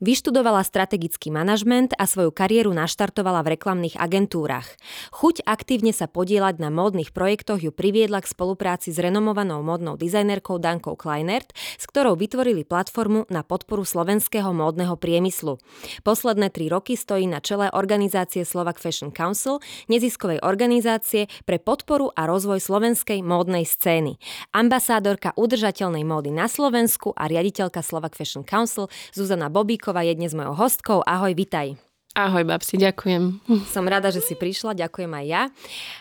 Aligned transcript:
Vyštudovala 0.00 0.64
strategický 0.64 1.28
manažment 1.28 1.92
a 2.00 2.08
svoju 2.08 2.32
kariéru 2.32 2.72
naštartovala 2.72 3.44
v 3.44 3.52
reklamných 3.52 4.00
agentúrach. 4.00 4.64
Chuť 5.12 5.44
aktívne 5.44 5.92
sa 5.92 6.08
podielať 6.08 6.56
na 6.56 6.72
módnych 6.72 7.12
projektoch 7.12 7.60
ju 7.60 7.68
priviedla 7.68 8.24
k 8.24 8.32
spolupráci 8.32 8.96
s 8.96 8.98
renomovanou 8.98 9.60
módnou 9.60 10.00
dizajnerkou 10.00 10.56
Dankou 10.56 10.96
Kleinert, 10.96 11.52
s 11.52 11.84
ktorou 11.84 12.16
vytvorili 12.16 12.64
platformu 12.64 13.28
na 13.28 13.44
podporu 13.44 13.84
slovenského 13.84 14.56
módneho 14.56 14.96
priemyslu. 14.96 15.60
Posledné 16.00 16.48
tri 16.48 16.72
roky 16.72 16.96
stojí 16.96 17.28
na 17.28 17.44
čele 17.44 17.68
organizácie 17.68 18.48
Slovak 18.48 18.80
Fashion 18.80 19.12
Council, 19.12 19.60
neziskovej 19.92 20.40
organizácie 20.40 21.28
pre 21.44 21.60
podporu 21.60 22.08
a 22.16 22.24
rozvoj 22.24 22.56
slovenskej 22.56 23.20
módnej 23.20 23.68
scény. 23.68 24.16
Ambasádorka 24.56 25.36
udržateľnej 25.36 26.08
módy 26.08 26.32
na 26.32 26.48
Slovensku 26.48 27.12
a 27.12 27.28
riaditeľka 27.28 27.84
Slovak 27.84 28.16
Fashion 28.16 28.48
Council 28.48 28.88
Zuzana 29.12 29.52
Bobíko 29.52 29.89
Ďurčíková 29.90 30.06
je 30.06 30.22
dnes 30.22 30.38
mojou 30.38 30.54
hostkou. 30.54 30.98
Ahoj, 31.02 31.34
vitaj. 31.34 31.74
Ahoj, 32.14 32.46
babsi, 32.46 32.78
ďakujem. 32.78 33.42
Som 33.74 33.90
rada, 33.90 34.14
že 34.14 34.22
si 34.22 34.38
prišla, 34.38 34.78
ďakujem 34.78 35.10
aj 35.10 35.26
ja. 35.26 35.42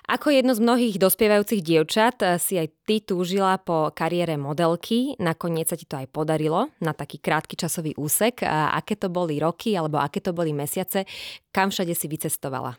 Ako 0.05 0.29
jedno 0.29 0.53
z 0.53 0.61
mnohých 0.61 1.01
dospievajúcich 1.01 1.65
dievčat 1.65 2.21
eh, 2.21 2.37
si 2.37 2.61
aj 2.61 2.69
ty 2.85 3.01
túžila 3.01 3.57
po 3.57 3.89
kariére 3.89 4.37
modelky, 4.37 5.17
nakoniec 5.17 5.73
sa 5.73 5.77
ti 5.77 5.89
to 5.89 5.97
aj 5.97 6.05
podarilo 6.13 6.69
na 6.77 6.93
taký 6.93 7.17
krátky 7.17 7.57
časový 7.57 7.97
úsek. 7.97 8.45
A 8.45 8.77
aké 8.77 8.93
to 8.93 9.09
boli 9.09 9.41
roky, 9.41 9.73
alebo 9.73 9.97
aké 9.97 10.21
to 10.21 10.37
boli 10.37 10.53
mesiace, 10.53 11.09
kam 11.49 11.73
všade 11.73 11.97
si 11.97 12.05
vycestovala? 12.05 12.77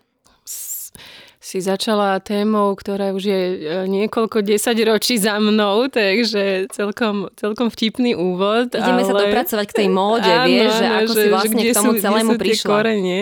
Si 1.41 1.65
začala 1.65 2.21
témou, 2.21 2.77
ktorá 2.77 3.17
už 3.17 3.25
je 3.25 3.41
e, 3.41 3.59
niekoľko 3.89 4.45
desať 4.45 4.85
ročí 4.85 5.17
za 5.17 5.41
mnou, 5.41 5.89
takže 5.89 6.69
celkom, 6.69 7.33
celkom 7.33 7.73
vtipný 7.73 8.13
úvod. 8.13 8.77
Ideme 8.77 9.01
ale... 9.01 9.09
sa 9.09 9.15
dopracovať 9.17 9.67
k 9.73 9.77
tej 9.81 9.89
móde, 9.89 10.29
áno, 10.37 10.45
vieš, 10.53 10.73
že 10.77 10.87
ako 10.87 11.13
že, 11.17 11.17
si 11.17 11.29
vlastne 11.33 11.63
že 11.65 11.73
k 11.73 11.77
tomu 11.81 11.93
sú, 11.97 12.05
celému 12.05 12.33
prišla. 12.37 12.69
Korene. 12.69 13.21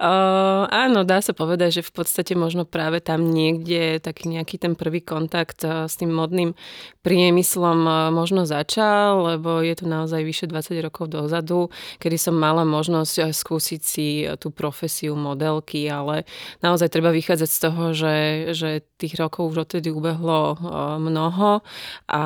Uh, 0.00 0.64
áno, 0.72 1.04
dá 1.04 1.20
sa 1.20 1.36
povedať, 1.36 1.78
že 1.78 1.82
v 1.84 1.92
podstate 1.92 2.32
možno 2.32 2.64
práve 2.64 3.04
tam 3.04 3.28
niekde 3.28 4.00
taký 4.00 4.32
nejaký 4.32 4.56
ten 4.56 4.72
prvý 4.72 5.04
kontakt 5.04 5.60
uh, 5.68 5.84
s 5.84 6.00
tým 6.00 6.16
modným 6.16 6.56
priemyslom 7.04 7.78
uh, 7.84 8.08
možno 8.08 8.48
začal, 8.48 9.36
lebo 9.36 9.60
je 9.60 9.76
to 9.76 9.84
naozaj 9.84 10.24
vyše 10.24 10.48
20 10.48 10.80
rokov 10.80 11.12
dozadu, 11.12 11.68
kedy 12.00 12.16
som 12.16 12.40
mala 12.40 12.64
možnosť 12.64 13.36
skúsiť 13.36 13.80
si 13.84 14.24
tú 14.40 14.48
profesiu 14.48 15.12
modelky, 15.12 15.84
ale 15.92 16.24
naozaj 16.64 16.88
treba 16.88 17.12
vychádzať 17.12 17.33
vychádzať 17.34 17.50
z 17.50 17.60
toho, 17.66 17.84
že, 17.90 18.16
že 18.54 18.70
tých 18.94 19.18
rokov 19.18 19.50
už 19.50 19.66
odtedy 19.66 19.90
ubehlo 19.90 20.54
mnoho 21.02 21.66
a, 22.06 22.24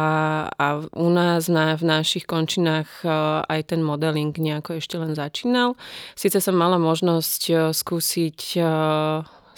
a 0.52 0.66
u 0.92 1.08
nás 1.08 1.48
na, 1.48 1.72
v 1.80 1.84
našich 1.88 2.28
končinách 2.28 3.08
aj 3.48 3.72
ten 3.72 3.80
modeling 3.80 4.36
nejako 4.36 4.76
ešte 4.76 5.00
len 5.00 5.16
začínal. 5.16 5.80
Sice 6.12 6.44
som 6.44 6.52
mala 6.60 6.76
možnosť 6.76 7.72
skúsiť 7.72 8.60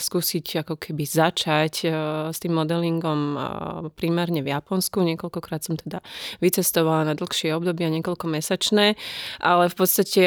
skúsiť 0.01 0.65
ako 0.65 0.81
keby 0.81 1.05
začať 1.05 1.85
s 2.33 2.39
tým 2.41 2.57
modelingom 2.57 3.37
primárne 4.01 4.41
v 4.41 4.49
Japonsku. 4.49 5.05
Niekoľkokrát 5.05 5.61
som 5.61 5.77
teda 5.77 6.01
vycestovala 6.41 7.05
na 7.05 7.13
dlhšie 7.13 7.53
obdobia, 7.53 7.93
niekoľko 7.93 8.25
mesačné, 8.25 8.97
ale 9.45 9.69
v 9.69 9.77
podstate 9.77 10.25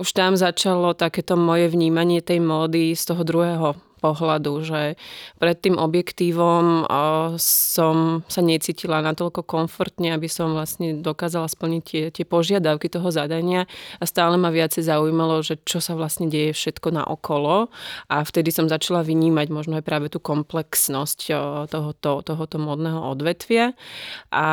už 0.00 0.08
tam 0.16 0.32
začalo 0.40 0.96
takéto 0.96 1.36
moje 1.36 1.68
vnímanie 1.68 2.24
tej 2.24 2.40
módy 2.40 2.96
z 2.96 3.04
toho 3.04 3.20
druhého 3.20 3.76
pohľadu, 4.00 4.64
že 4.64 4.96
pred 5.36 5.56
tým 5.60 5.76
objektívom 5.76 6.88
som 7.36 8.24
sa 8.26 8.40
necítila 8.40 9.04
natoľko 9.04 9.44
komfortne, 9.44 10.16
aby 10.16 10.26
som 10.26 10.56
vlastne 10.56 10.98
dokázala 11.04 11.46
splniť 11.46 11.82
tie, 11.84 12.04
tie 12.08 12.24
požiadavky 12.24 12.88
toho 12.88 13.12
zadania. 13.12 13.68
A 14.00 14.04
stále 14.08 14.40
ma 14.40 14.48
viacej 14.48 14.88
zaujímalo, 14.88 15.44
že 15.44 15.60
čo 15.62 15.84
sa 15.84 15.92
vlastne 15.92 16.32
deje 16.32 16.56
všetko 16.56 16.88
na 16.90 17.04
okolo. 17.04 17.68
A 18.08 18.24
vtedy 18.24 18.48
som 18.50 18.66
začala 18.66 19.04
vynímať 19.04 19.52
možno 19.52 19.76
aj 19.76 19.84
práve 19.84 20.08
tú 20.08 20.18
komplexnosť 20.18 21.18
tohoto, 21.68 22.24
tohoto 22.24 22.56
modného 22.56 23.04
odvetvia. 23.12 23.76
A 24.32 24.48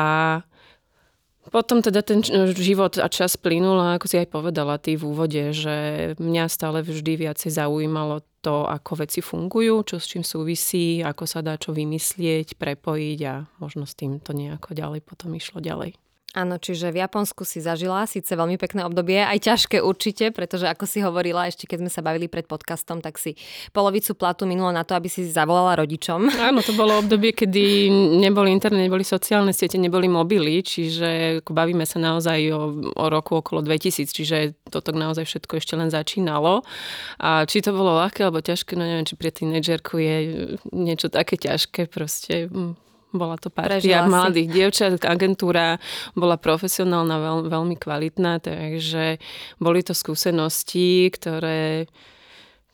potom 1.48 1.80
teda 1.80 2.04
ten 2.04 2.20
život 2.52 3.00
a 3.00 3.08
čas 3.08 3.40
plynul 3.40 3.80
a 3.80 3.96
ako 3.96 4.04
si 4.04 4.20
aj 4.20 4.28
povedala 4.28 4.76
ty 4.76 5.00
v 5.00 5.08
úvode, 5.08 5.56
že 5.56 6.12
mňa 6.20 6.44
stále 6.52 6.84
vždy 6.84 7.24
viacej 7.24 7.56
zaujímalo 7.56 8.20
to, 8.40 8.64
ako 8.66 9.04
veci 9.04 9.20
fungujú, 9.20 9.84
čo 9.84 9.96
s 9.98 10.06
čím 10.08 10.22
súvisí, 10.22 11.02
ako 11.02 11.24
sa 11.26 11.42
dá 11.44 11.58
čo 11.58 11.74
vymyslieť, 11.74 12.54
prepojiť 12.56 13.20
a 13.26 13.34
možno 13.58 13.84
s 13.84 13.98
tým 13.98 14.22
to 14.22 14.32
nejako 14.34 14.74
ďalej 14.74 15.00
potom 15.02 15.34
išlo 15.34 15.58
ďalej. 15.58 15.98
Áno, 16.36 16.60
čiže 16.60 16.92
v 16.92 17.00
Japonsku 17.00 17.48
si 17.48 17.56
zažila 17.64 18.04
síce 18.04 18.28
veľmi 18.36 18.60
pekné 18.60 18.84
obdobie, 18.84 19.16
aj 19.16 19.48
ťažké 19.48 19.80
určite, 19.80 20.28
pretože 20.28 20.68
ako 20.68 20.84
si 20.84 21.00
hovorila, 21.00 21.48
ešte 21.48 21.64
keď 21.64 21.80
sme 21.80 21.90
sa 21.90 22.04
bavili 22.04 22.28
pred 22.28 22.44
podcastom, 22.44 23.00
tak 23.00 23.16
si 23.16 23.32
polovicu 23.72 24.12
platu 24.12 24.44
minulo 24.44 24.68
na 24.68 24.84
to, 24.84 24.92
aby 24.92 25.08
si 25.08 25.24
zavolala 25.24 25.80
rodičom. 25.80 26.28
Áno, 26.52 26.60
to 26.60 26.76
bolo 26.76 27.00
obdobie, 27.00 27.32
kedy 27.32 27.88
neboli 28.20 28.52
internet, 28.52 28.92
neboli 28.92 29.08
sociálne 29.08 29.56
siete, 29.56 29.80
neboli 29.80 30.04
mobily, 30.04 30.60
čiže 30.60 31.40
bavíme 31.48 31.88
sa 31.88 31.96
naozaj 31.96 32.38
o, 32.52 32.76
o 32.92 33.04
roku 33.08 33.40
okolo 33.40 33.64
2000, 33.64 34.12
čiže 34.12 34.36
toto 34.68 34.92
naozaj 34.92 35.24
všetko 35.24 35.56
ešte 35.56 35.80
len 35.80 35.88
začínalo. 35.88 36.60
A 37.24 37.48
či 37.48 37.64
to 37.64 37.72
bolo 37.72 37.96
ľahké 38.04 38.28
alebo 38.28 38.44
ťažké, 38.44 38.76
no 38.76 38.84
neviem, 38.84 39.08
či 39.08 39.16
pre 39.16 39.32
tínedžerku 39.32 39.96
je 39.96 40.16
niečo 40.76 41.08
také 41.08 41.40
ťažké, 41.40 41.88
proste 41.88 42.52
hm, 42.52 42.76
bola 43.12 43.40
to 43.40 43.48
partia 43.48 44.04
mladých 44.04 44.48
dievčat, 44.52 45.00
agentúra 45.04 45.80
bola 46.12 46.36
profesionálna, 46.36 47.16
veľ, 47.16 47.38
veľmi 47.48 47.76
kvalitná, 47.80 48.40
takže 48.44 49.16
boli 49.60 49.80
to 49.80 49.96
skúsenosti, 49.96 51.08
ktoré 51.12 51.88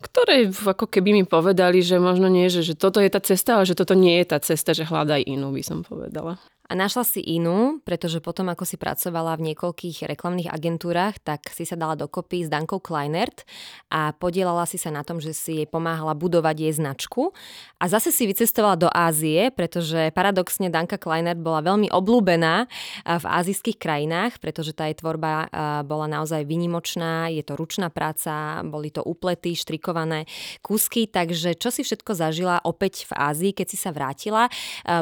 ktoré 0.05 0.53
ako 0.53 0.85
keby 0.85 1.17
mi 1.17 1.25
povedali, 1.25 1.81
že 1.81 1.97
možno 1.97 2.29
nie, 2.29 2.53
že, 2.53 2.61
že 2.61 2.77
toto 2.77 3.01
je 3.01 3.09
tá 3.09 3.25
cesta, 3.25 3.57
ale 3.57 3.65
že 3.65 3.73
toto 3.73 3.97
nie 3.97 4.21
je 4.21 4.27
tá 4.29 4.37
cesta, 4.37 4.77
že 4.77 4.85
hľadaj 4.85 5.25
inú, 5.25 5.49
by 5.49 5.65
som 5.65 5.81
povedala. 5.81 6.37
A 6.65 6.73
našla 6.73 7.05
si 7.05 7.21
inú, 7.21 7.85
pretože 7.85 8.25
potom, 8.25 8.49
ako 8.49 8.65
si 8.65 8.81
pracovala 8.81 9.37
v 9.37 9.53
niekoľkých 9.53 10.09
reklamných 10.09 10.49
agentúrach, 10.49 11.21
tak 11.21 11.53
si 11.53 11.69
sa 11.69 11.77
dala 11.77 11.93
dokopy 11.93 12.41
s 12.41 12.49
Dankou 12.49 12.81
Kleinert 12.81 13.45
a 13.93 14.17
podielala 14.17 14.65
si 14.65 14.81
sa 14.81 14.89
na 14.89 15.05
tom, 15.05 15.21
že 15.21 15.37
si 15.37 15.61
jej 15.61 15.69
pomáhala 15.69 16.17
budovať 16.17 16.57
jej 16.65 16.73
značku. 16.73 17.37
A 17.77 17.85
zase 17.85 18.09
si 18.17 18.25
vycestovala 18.25 18.81
do 18.81 18.89
Ázie, 18.89 19.53
pretože 19.53 20.09
paradoxne 20.17 20.73
Danka 20.73 20.97
Kleinert 20.97 21.37
bola 21.37 21.61
veľmi 21.61 21.93
oblúbená 21.93 22.65
v 23.05 23.25
azijských 23.29 23.77
krajinách, 23.77 24.41
pretože 24.41 24.73
tá 24.73 24.89
jej 24.89 24.97
tvorba 24.97 25.53
bola 25.85 26.09
naozaj 26.09 26.49
vynimočná, 26.49 27.29
je 27.29 27.45
to 27.45 27.61
ručná 27.61 27.93
práca, 27.93 28.65
boli 28.65 28.89
to 28.89 29.05
uplety, 29.05 29.53
štrikované 29.53 30.25
kúsky, 30.65 31.05
takže 31.13 31.61
čo 31.61 31.69
si 31.69 31.85
všetko 31.85 32.17
zažila 32.17 32.65
opäť 32.65 33.05
v 33.05 33.21
Ázii, 33.21 33.53
keď 33.53 33.67
si 33.69 33.77
sa 33.77 33.93
vrátila? 33.93 34.49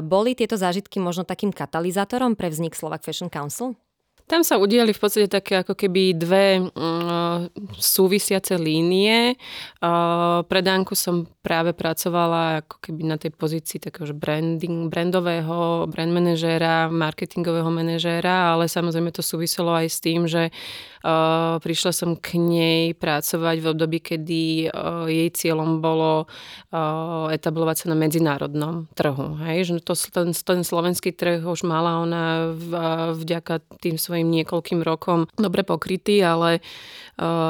Boli 0.03 0.35
tieto 0.35 0.59
zážitky 0.59 0.99
možno 0.99 1.23
takým 1.23 1.55
katalizátorom 1.63 2.35
pre 2.35 2.51
vznik 2.51 2.75
Slovak 2.75 3.07
Fashion 3.07 3.31
Council? 3.31 3.79
Tam 4.33 4.41
sa 4.41 4.57
udiali 4.57 4.97
v 4.97 5.01
podstate 5.05 5.29
také 5.29 5.61
ako 5.61 5.77
keby 5.77 6.17
dve 6.17 6.65
uh, 6.65 7.53
súvisiace 7.77 8.57
línie. 8.57 9.37
Uh, 9.77 10.41
pre 10.49 10.65
Danku 10.65 10.97
som 10.97 11.29
práve 11.45 11.77
pracovala 11.77 12.65
ako 12.65 12.81
keby 12.81 13.03
na 13.13 13.21
tej 13.21 13.37
pozícii 13.37 13.77
takého 13.77 14.09
branding, 14.17 14.89
brandového, 14.89 15.85
brand 15.85 16.17
manažéra, 16.17 16.89
marketingového 16.89 17.69
manažéra, 17.69 18.57
ale 18.57 18.73
samozrejme 18.73 19.13
to 19.13 19.21
súviselo 19.21 19.77
aj 19.77 19.87
s 19.93 19.99
tým, 20.01 20.25
že 20.25 20.49
uh, 20.49 21.61
prišla 21.61 21.93
som 21.93 22.17
k 22.17 22.41
nej 22.41 22.97
pracovať 22.97 23.57
v 23.61 23.67
období, 23.69 23.99
kedy 24.01 24.73
uh, 24.73 25.13
jej 25.13 25.29
cieľom 25.29 25.85
bolo 25.85 26.25
uh, 26.25 27.29
etablovať 27.29 27.85
sa 27.85 27.87
na 27.93 28.01
medzinárodnom 28.01 28.89
trhu. 28.97 29.37
Hej? 29.45 29.77
Že 29.77 29.85
to, 29.85 29.93
ten, 30.09 30.33
ten 30.33 30.61
slovenský 30.65 31.13
trh 31.13 31.45
už 31.45 31.69
mala 31.69 32.01
ona 32.01 32.55
v, 32.55 32.71
vďaka 33.19 33.61
tým 33.83 34.01
svojim 34.01 34.22
niekoľkým 34.31 34.81
rokom 34.85 35.27
dobre 35.35 35.67
pokrytý, 35.67 36.23
ale 36.23 36.63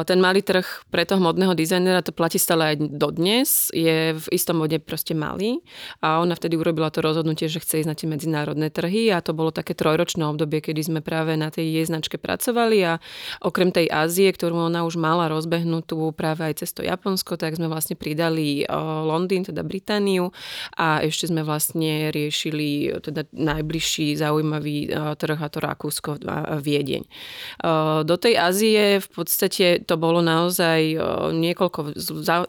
ten 0.05 0.19
malý 0.21 0.45
trh 0.45 0.67
pre 0.93 1.09
toho 1.09 1.23
modného 1.23 1.57
dizajnera, 1.57 2.05
to 2.05 2.13
platí 2.13 2.37
stále 2.37 2.75
aj 2.75 2.77
dodnes, 2.93 3.73
je 3.73 4.13
v 4.13 4.27
istom 4.29 4.61
bode 4.61 4.77
proste 4.83 5.17
malý. 5.17 5.65
A 6.05 6.21
ona 6.21 6.37
vtedy 6.37 6.61
urobila 6.61 6.93
to 6.93 7.01
rozhodnutie, 7.01 7.49
že 7.49 7.63
chce 7.63 7.81
ísť 7.81 7.89
na 7.89 7.97
tie 7.97 8.05
medzinárodné 8.11 8.69
trhy 8.69 9.09
a 9.09 9.25
to 9.25 9.33
bolo 9.33 9.55
také 9.55 9.73
trojročné 9.73 10.27
obdobie, 10.29 10.61
kedy 10.61 10.83
sme 10.83 11.01
práve 11.01 11.39
na 11.39 11.49
tej 11.49 11.81
jej 11.81 11.87
značke 11.89 12.21
pracovali. 12.21 12.79
A 12.85 12.93
okrem 13.41 13.73
tej 13.73 13.89
Ázie, 13.89 14.29
ktorú 14.35 14.69
ona 14.69 14.85
už 14.85 15.01
mala 15.01 15.33
rozbehnutú 15.33 16.13
práve 16.13 16.53
aj 16.53 16.67
cez 16.67 16.77
to 16.77 16.85
Japonsko, 16.85 17.39
tak 17.39 17.55
sme 17.55 17.71
vlastne 17.71 17.95
pridali 17.95 18.67
Londýn, 19.07 19.47
teda 19.47 19.65
Britániu. 19.65 20.35
A 20.77 21.01
ešte 21.01 21.31
sme 21.31 21.47
vlastne 21.47 22.13
riešili 22.13 22.99
teda 23.01 23.31
najbližší 23.31 24.19
zaujímavý 24.19 24.93
trh 25.17 25.39
a 25.39 25.49
to 25.49 25.59
Rakúsko 25.63 26.21
a 26.27 26.59
Viedeň. 26.59 27.07
Do 28.03 28.17
tej 28.19 28.35
Ázie 28.37 28.99
v 28.99 29.09
podstate 29.09 29.62
podstate 29.62 29.87
to 29.87 29.94
bolo 29.94 30.19
naozaj 30.19 30.99
niekoľko 31.31 31.94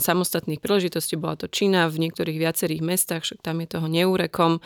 samostatných 0.01 0.57
príležitostí. 0.57 1.13
Bola 1.13 1.38
to 1.38 1.45
Čína 1.45 1.86
v 1.86 2.10
niektorých 2.10 2.42
viacerých 2.42 2.81
mestách, 2.81 3.21
však 3.21 3.45
tam 3.45 3.62
je 3.62 3.68
toho 3.69 3.86
neúrekom, 3.86 4.57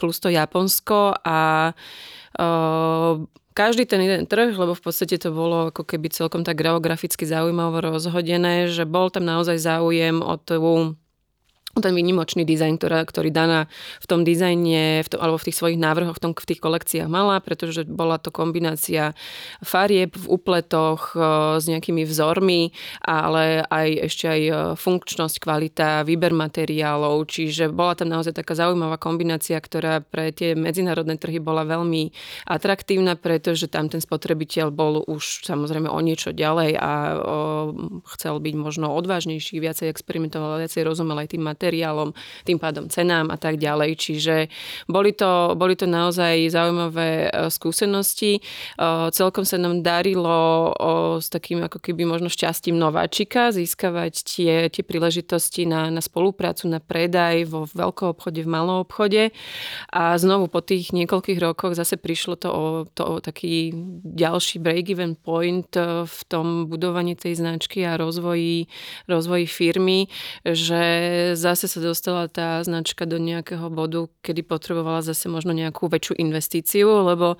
plus 0.00 0.16
to 0.20 0.32
Japonsko 0.32 1.12
a 1.20 1.72
každý 3.52 3.84
ten 3.84 4.00
jeden 4.00 4.24
trh, 4.24 4.56
lebo 4.56 4.72
v 4.72 4.82
podstate 4.82 5.20
to 5.20 5.36
bolo 5.36 5.68
ako 5.68 5.84
keby 5.84 6.08
celkom 6.08 6.48
tak 6.48 6.64
geograficky 6.64 7.28
zaujímavo 7.28 7.92
rozhodené, 7.92 8.72
že 8.72 8.88
bol 8.88 9.12
tam 9.12 9.28
naozaj 9.28 9.60
záujem 9.60 10.24
o 10.24 10.40
tú 10.40 10.96
ten 11.78 11.94
výnimočný 11.94 12.42
dizajn, 12.42 12.82
ktorá, 12.82 13.06
ktorý 13.06 13.30
Dana 13.30 13.70
v 14.02 14.06
tom 14.10 14.26
dizajne 14.26 15.06
v 15.06 15.08
tom, 15.08 15.22
alebo 15.22 15.38
v 15.38 15.46
tých 15.46 15.58
svojich 15.62 15.78
návrhoch 15.78 16.18
v, 16.18 16.22
tom, 16.22 16.32
v 16.34 16.48
tých 16.50 16.58
kolekciách 16.58 17.06
mala, 17.06 17.38
pretože 17.38 17.86
bola 17.86 18.18
to 18.18 18.34
kombinácia 18.34 19.14
farieb 19.62 20.18
v 20.18 20.26
upletoch 20.34 21.14
e, 21.14 21.62
s 21.62 21.70
nejakými 21.70 22.02
vzormi, 22.02 22.74
ale 23.06 23.62
aj 23.70 23.88
ešte 24.10 24.24
aj 24.26 24.42
e, 24.42 24.52
funkčnosť, 24.74 25.36
kvalita, 25.38 26.02
výber 26.02 26.34
materiálov, 26.34 27.22
čiže 27.30 27.70
bola 27.70 27.94
tam 27.94 28.10
naozaj 28.10 28.34
taká 28.34 28.58
zaujímavá 28.58 28.98
kombinácia, 28.98 29.54
ktorá 29.54 30.02
pre 30.02 30.34
tie 30.34 30.58
medzinárodné 30.58 31.22
trhy 31.22 31.38
bola 31.38 31.62
veľmi 31.62 32.10
atraktívna, 32.50 33.14
pretože 33.14 33.70
tam 33.70 33.86
ten 33.86 34.02
spotrebiteľ 34.02 34.74
bol 34.74 35.06
už 35.06 35.46
samozrejme 35.46 35.86
o 35.86 36.00
niečo 36.02 36.34
ďalej 36.34 36.74
a 36.82 36.90
o, 36.90 37.18
chcel 38.18 38.42
byť 38.42 38.54
možno 38.58 38.90
odvážnejší, 38.90 39.62
viacej 39.62 39.86
experimentoval, 39.86 40.58
viacej 40.58 40.82
rozumel 40.82 41.22
aj 41.22 41.38
tým 41.38 41.46
materiálom 41.46 41.59
materiálom, 41.60 42.16
tým 42.48 42.56
pádom 42.56 42.88
cenám 42.88 43.28
a 43.28 43.36
tak 43.36 43.60
ďalej. 43.60 44.00
Čiže 44.00 44.48
boli 44.88 45.12
to, 45.12 45.52
boli 45.60 45.76
to 45.76 45.84
naozaj 45.84 46.48
zaujímavé 46.48 47.28
e, 47.28 47.52
skúsenosti. 47.52 48.40
E, 48.40 48.42
celkom 49.12 49.44
sa 49.44 49.60
nám 49.60 49.84
darilo 49.84 50.72
s 51.20 51.28
takým 51.28 51.60
ako 51.60 51.76
keby 51.84 52.08
možno 52.08 52.32
šťastím 52.32 52.80
nováčika 52.80 53.52
získavať 53.52 54.24
tie, 54.24 54.54
tie 54.72 54.80
príležitosti 54.80 55.68
na, 55.68 55.92
na 55.92 56.00
spoluprácu, 56.00 56.64
na 56.72 56.80
predaj 56.80 57.44
vo 57.44 57.68
veľkom 57.68 58.16
obchode, 58.16 58.40
v 58.40 58.48
malom 58.48 58.80
obchode. 58.80 59.36
A 59.92 60.16
znovu 60.16 60.48
po 60.48 60.64
tých 60.64 60.96
niekoľkých 60.96 61.36
rokoch 61.44 61.76
zase 61.76 62.00
prišlo 62.00 62.40
to 62.40 62.48
o, 62.48 62.64
to 62.88 63.02
o 63.04 63.14
taký 63.20 63.76
ďalší 64.00 64.64
break-even 64.64 65.20
point 65.20 65.68
e, 65.76 66.08
v 66.08 66.20
tom 66.24 66.72
budovaní 66.72 67.12
tej 67.12 67.36
značky 67.36 67.84
a 67.84 68.00
rozvoji, 68.00 68.64
rozvoji 69.04 69.44
firmy, 69.44 70.08
že 70.46 70.80
za 71.34 71.49
zase 71.52 71.66
sa 71.66 71.80
dostala 71.82 72.30
tá 72.30 72.62
značka 72.62 73.04
do 73.04 73.18
nejakého 73.18 73.66
bodu, 73.68 74.06
kedy 74.22 74.46
potrebovala 74.46 75.02
zase 75.02 75.26
možno 75.26 75.50
nejakú 75.50 75.90
väčšiu 75.90 76.14
investíciu, 76.22 76.86
lebo 77.02 77.36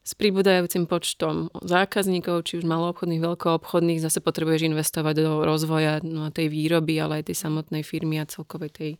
s 0.00 0.16
pribúdajúcim 0.16 0.88
počtom 0.88 1.52
zákazníkov, 1.60 2.48
či 2.48 2.58
už 2.58 2.64
maloobchodných, 2.64 3.20
veľkoobchodných, 3.20 4.00
zase 4.00 4.24
potrebuješ 4.24 4.72
investovať 4.72 5.14
do 5.20 5.44
rozvoja 5.44 6.00
no, 6.00 6.32
tej 6.32 6.48
výroby, 6.48 6.96
ale 6.96 7.20
aj 7.20 7.28
tej 7.28 7.36
samotnej 7.36 7.84
firmy 7.84 8.16
a 8.16 8.24
celkovej 8.24 8.70
tej, 8.72 8.92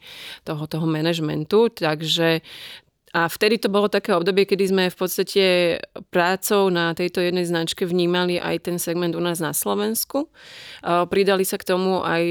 toho, 0.44 0.68
toho 0.68 0.84
manažmentu. 0.84 1.72
Takže 1.72 2.44
a 3.10 3.26
vtedy 3.26 3.58
to 3.58 3.66
bolo 3.66 3.90
také 3.90 4.14
obdobie, 4.14 4.46
kedy 4.46 4.70
sme 4.70 4.84
v 4.86 4.94
podstate 4.96 5.44
prácou 6.14 6.70
na 6.70 6.94
tejto 6.94 7.18
jednej 7.18 7.42
značke 7.42 7.82
vnímali 7.82 8.38
aj 8.38 8.70
ten 8.70 8.78
segment 8.78 9.18
u 9.18 9.22
nás 9.22 9.42
na 9.42 9.50
Slovensku. 9.50 10.30
Pridali 10.86 11.42
sa 11.42 11.58
k 11.58 11.74
tomu 11.74 12.06
aj 12.06 12.24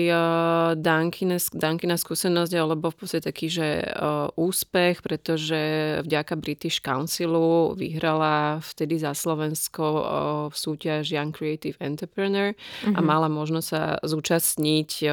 Dankina, 0.80 1.36
Dankina 1.52 2.00
skúsenosť, 2.00 2.56
alebo 2.56 2.96
v 2.96 2.98
podstate 2.98 3.28
taký, 3.28 3.52
že 3.52 3.84
úspech, 4.40 5.04
pretože 5.04 5.60
vďaka 6.08 6.40
British 6.40 6.80
Councilu 6.80 7.76
vyhrala 7.76 8.64
vtedy 8.64 9.04
za 9.04 9.12
Slovensko 9.12 9.84
v 10.48 10.56
súťaž 10.56 11.12
Young 11.12 11.36
Creative 11.36 11.76
Entrepreneur 11.84 12.56
mm-hmm. 12.56 12.96
a 12.96 13.00
mhm. 13.04 13.06
mala 13.06 13.28
možnosť 13.28 13.68
sa 13.68 14.00
zúčastniť 14.08 15.12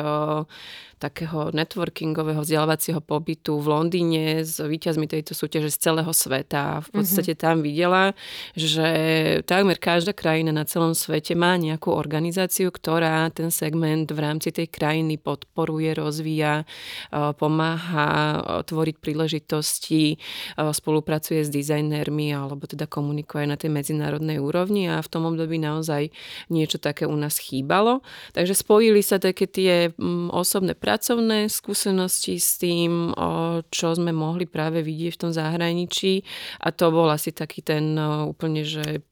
takého 0.97 1.53
networkingového 1.53 2.41
vzdelávacieho 2.41 3.05
pobytu 3.05 3.61
v 3.61 3.67
Londýne 3.69 4.41
s 4.41 4.57
víťazmi 4.57 5.05
tejto 5.05 5.37
súťaže 5.37 5.69
z 5.69 5.79
celého 5.91 6.09
sveta. 6.09 6.81
V 6.89 7.01
podstate 7.01 7.37
mm-hmm. 7.37 7.45
tam 7.45 7.57
videla, 7.61 8.05
že 8.57 8.89
takmer 9.45 9.77
každá 9.77 10.17
krajina 10.17 10.57
na 10.57 10.65
celom 10.65 10.97
svete 10.97 11.37
má 11.37 11.61
nejakú 11.61 11.93
organizáciu, 11.93 12.73
ktorá 12.73 13.29
ten 13.29 13.53
segment 13.53 14.09
v 14.09 14.21
rámci 14.25 14.49
tej 14.57 14.73
krajiny 14.73 15.21
podporuje, 15.21 15.93
rozvíja, 15.93 16.65
e, 16.65 16.65
pomáha 17.37 18.09
e, 18.09 18.39
tvoriť 18.65 18.97
príležitosti, 18.97 20.17
e, 20.17 20.17
spolupracuje 20.57 21.45
s 21.45 21.53
dizajnérmi 21.53 22.33
alebo 22.33 22.65
teda 22.65 22.89
komunikuje 22.89 23.45
na 23.45 23.61
tej 23.61 23.69
medzinárodnej 23.69 24.41
úrovni 24.41 24.89
a 24.89 25.05
v 25.05 25.13
tom 25.13 25.29
období 25.29 25.61
naozaj 25.61 26.09
niečo 26.49 26.81
také 26.81 27.05
u 27.05 27.17
nás 27.21 27.37
chýbalo. 27.37 28.01
Takže 28.33 28.57
spojili 28.57 29.05
sa 29.05 29.21
také 29.21 29.45
tie 29.45 29.93
osobné 30.33 30.73
pracovné 30.87 31.51
skúsenosti 31.51 32.39
s 32.39 32.63
tým, 32.63 33.11
čo 33.75 33.87
sme 33.99 34.15
mohli 34.15 34.47
práve 34.47 34.87
vidieť 34.87 35.19
v 35.19 35.21
tom 35.27 35.33
zahraničí 35.35 36.23
a 36.63 36.71
to 36.71 36.95
bol 36.95 37.11
asi 37.11 37.35
taký 37.35 37.67
ten 37.67 37.99
úplne, 38.23 38.63
že 38.63 39.03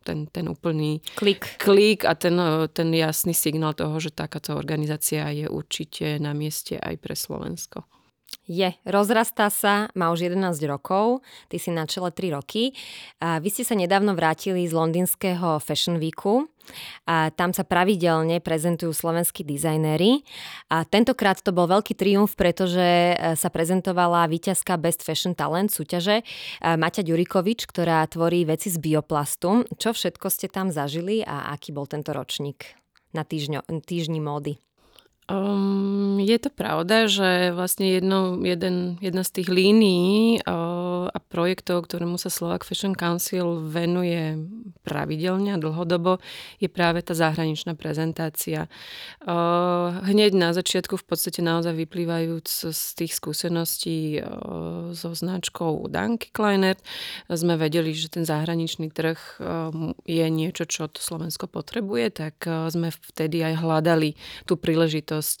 ten, 0.00 0.24
ten 0.32 0.46
úplný 0.48 1.04
klik. 1.20 1.60
klik 1.60 2.08
a 2.08 2.16
ten, 2.16 2.40
ten 2.72 2.88
jasný 2.96 3.36
signál 3.36 3.76
toho, 3.76 4.00
že 4.00 4.16
takáto 4.16 4.56
organizácia 4.56 5.28
je 5.36 5.44
určite 5.44 6.16
na 6.16 6.32
mieste 6.32 6.80
aj 6.80 6.96
pre 6.96 7.12
Slovensko. 7.12 7.84
Je, 8.46 8.70
rozrastá 8.86 9.50
sa, 9.50 9.90
má 9.98 10.14
už 10.14 10.30
11 10.30 10.54
rokov, 10.70 11.26
ty 11.50 11.58
si 11.58 11.74
na 11.74 11.82
čele 11.82 12.14
3 12.14 12.38
roky. 12.38 12.70
Vy 13.18 13.48
ste 13.50 13.66
sa 13.66 13.74
nedávno 13.74 14.14
vrátili 14.14 14.62
z 14.62 14.70
londýnskeho 14.70 15.58
Fashion 15.58 15.98
Weeku. 15.98 16.46
A 17.06 17.30
tam 17.34 17.54
sa 17.54 17.62
pravidelne 17.62 18.42
prezentujú 18.42 18.90
slovenskí 18.90 19.46
dizajnéri. 19.46 20.26
A 20.70 20.82
tentokrát 20.82 21.38
to 21.38 21.54
bol 21.54 21.70
veľký 21.70 21.94
triumf, 21.94 22.34
pretože 22.34 22.82
e, 22.82 23.14
sa 23.38 23.48
prezentovala 23.54 24.26
víťazka 24.26 24.74
Best 24.74 25.06
Fashion 25.06 25.38
Talent 25.38 25.70
súťaže 25.70 26.22
e, 26.22 26.24
Maťa 26.66 27.06
Ďurikovič, 27.06 27.70
ktorá 27.70 28.02
tvorí 28.10 28.42
veci 28.42 28.74
z 28.74 28.82
bioplastu. 28.82 29.62
Čo 29.78 29.94
všetko 29.94 30.26
ste 30.26 30.50
tam 30.50 30.74
zažili 30.74 31.22
a 31.22 31.54
aký 31.54 31.70
bol 31.70 31.86
tento 31.86 32.10
ročník 32.10 32.74
na 33.14 33.22
týždňo, 33.22 33.62
týždni 33.86 34.18
módy? 34.18 34.65
Um, 35.26 36.22
je 36.22 36.38
to 36.38 36.54
pravda, 36.54 37.10
že 37.10 37.50
vlastne 37.50 37.90
jedno, 37.90 38.38
jeden, 38.46 38.94
jedna 39.02 39.26
z 39.26 39.42
tých 39.42 39.48
línií 39.50 40.38
uh, 40.46 40.75
projektov, 41.26 41.90
ktorému 41.90 42.16
sa 42.16 42.30
Slovak 42.30 42.62
Fashion 42.62 42.94
Council 42.94 43.66
venuje 43.66 44.38
pravidelne 44.86 45.54
a 45.54 45.60
dlhodobo, 45.60 46.22
je 46.62 46.70
práve 46.70 47.02
tá 47.02 47.12
zahraničná 47.12 47.74
prezentácia. 47.74 48.70
Hneď 50.06 50.32
na 50.38 50.54
začiatku 50.54 50.94
v 50.94 51.06
podstate 51.06 51.42
naozaj 51.42 51.74
vyplývajúc 51.74 52.70
z 52.70 52.82
tých 52.94 53.12
skúseností 53.18 54.22
so 54.94 55.10
značkou 55.10 55.90
Danky 55.90 56.30
Kleinert, 56.30 56.80
sme 57.26 57.58
vedeli, 57.58 57.90
že 57.90 58.08
ten 58.08 58.22
zahraničný 58.22 58.94
trh 58.94 59.18
je 60.06 60.26
niečo, 60.30 60.64
čo 60.64 60.86
to 60.86 61.02
Slovensko 61.02 61.50
potrebuje, 61.50 62.06
tak 62.14 62.46
sme 62.70 62.94
vtedy 62.94 63.42
aj 63.42 63.66
hľadali 63.66 64.14
tú 64.46 64.54
príležitosť 64.54 65.40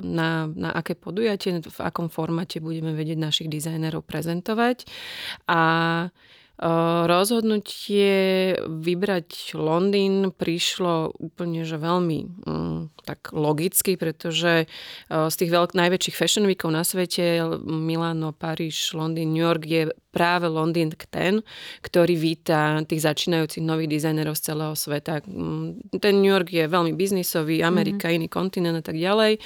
na, 0.00 0.48
na 0.48 0.70
aké 0.72 0.96
podujatie, 0.96 1.60
v 1.60 1.80
akom 1.84 2.08
formáte 2.08 2.58
budeme 2.64 2.96
vedieť 2.96 3.20
našich 3.20 3.48
dizajnerov 3.52 4.02
prezentovať. 4.08 4.88
A 5.46 5.60
rozhodnutie 7.04 8.56
vybrať 8.64 9.52
Londýn 9.52 10.32
prišlo 10.32 11.12
úplne 11.20 11.68
že 11.68 11.76
veľmi 11.76 12.18
mm, 12.48 13.04
tak 13.04 13.36
logicky, 13.36 14.00
pretože 14.00 14.64
z 15.12 15.34
tých 15.36 15.50
veľk, 15.52 15.76
najväčších 15.76 16.16
fashion 16.16 16.48
weekov 16.48 16.72
na 16.72 16.80
svete 16.80 17.44
Milano, 17.60 18.32
Paríž, 18.32 18.96
Londýn, 18.96 19.36
New 19.36 19.44
York 19.44 19.68
je 19.68 19.92
práve 20.16 20.48
Londýn 20.48 20.88
ten, 21.12 21.44
ktorý 21.84 22.16
víta 22.16 22.80
tých 22.88 23.04
začínajúcich 23.04 23.60
nových 23.60 24.00
dizajnerov 24.00 24.32
z 24.32 24.42
celého 24.48 24.72
sveta. 24.72 25.20
Mm, 25.28 26.00
ten 26.00 26.24
New 26.24 26.32
York 26.32 26.48
je 26.48 26.64
veľmi 26.64 26.96
biznisový, 26.96 27.60
Amerika, 27.60 28.08
mm-hmm. 28.08 28.24
iný 28.24 28.28
kontinent 28.32 28.80
a 28.80 28.84
tak 28.84 28.96
ďalej, 28.96 29.36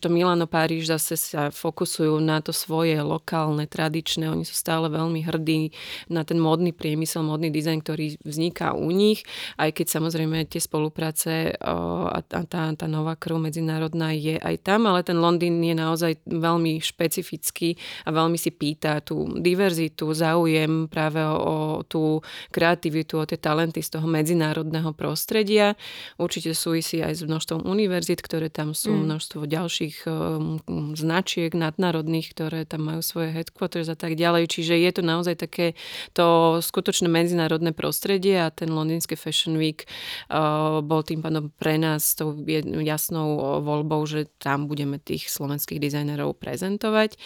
to 0.00 0.08
Milano, 0.12 0.48
Páriž 0.48 0.88
zase 0.88 1.16
sa 1.16 1.52
fokusujú 1.52 2.20
na 2.20 2.40
to 2.40 2.52
svoje 2.56 2.96
lokálne, 3.00 3.68
tradičné, 3.68 4.28
oni 4.28 4.48
sú 4.48 4.56
stále 4.56 4.88
veľmi 4.88 5.24
hrdí 5.24 5.72
na 6.08 6.24
ten 6.24 6.40
modný 6.40 6.72
priemysel, 6.72 7.20
modný 7.20 7.52
dizajn, 7.52 7.78
ktorý 7.84 8.16
vzniká 8.24 8.72
u 8.72 8.88
nich, 8.92 9.24
aj 9.60 9.76
keď 9.76 9.86
samozrejme 10.00 10.48
tie 10.48 10.60
spolupráce 10.60 11.54
a 11.60 12.18
tá, 12.24 12.72
tá 12.74 12.86
nová 12.88 13.14
krv 13.14 13.38
medzinárodná 13.38 14.12
je 14.16 14.40
aj 14.40 14.56
tam, 14.64 14.88
ale 14.88 15.04
ten 15.04 15.20
Londýn 15.20 15.60
je 15.60 15.76
naozaj 15.76 16.12
veľmi 16.26 16.80
špecifický 16.80 17.76
a 18.04 18.10
veľmi 18.10 18.40
si 18.40 18.50
pýta 18.50 19.04
tú 19.04 19.28
diverzitu, 19.38 20.09
záujem 20.12 20.86
práve 20.86 21.20
o, 21.22 21.82
tú 21.86 22.20
kreativitu, 22.50 23.20
o 23.20 23.24
tie 23.28 23.36
talenty 23.36 23.80
z 23.80 23.98
toho 23.98 24.06
medzinárodného 24.06 24.92
prostredia. 24.92 25.74
Určite 26.16 26.52
súvisí 26.56 27.00
aj 27.00 27.20
s 27.20 27.22
množstvom 27.26 27.64
univerzít, 27.66 28.20
ktoré 28.20 28.52
tam 28.52 28.76
sú, 28.76 28.92
mm. 28.92 29.02
množstvo 29.06 29.40
ďalších 29.46 29.96
um, 30.06 30.60
značiek 30.94 31.52
nadnárodných, 31.54 32.32
ktoré 32.32 32.64
tam 32.68 32.90
majú 32.90 33.00
svoje 33.00 33.34
headquarters 33.34 33.88
a 33.88 33.96
tak 33.96 34.14
ďalej. 34.14 34.50
Čiže 34.50 34.74
je 34.76 34.90
to 34.94 35.02
naozaj 35.02 35.34
také 35.38 35.74
to 36.12 36.58
skutočné 36.60 37.08
medzinárodné 37.08 37.72
prostredie 37.72 38.38
a 38.40 38.52
ten 38.52 38.70
londýnsky 38.70 39.16
Fashion 39.16 39.56
Week 39.56 39.86
uh, 40.30 40.84
bol 40.84 41.02
tým 41.02 41.24
pádom 41.24 41.52
pre 41.56 41.76
nás 41.80 42.14
tou 42.14 42.36
jasnou 42.84 43.60
voľbou, 43.62 44.04
že 44.06 44.28
tam 44.38 44.66
budeme 44.70 44.98
tých 45.00 45.28
slovenských 45.28 45.80
dizajnerov 45.80 46.36
prezentovať. 46.38 47.16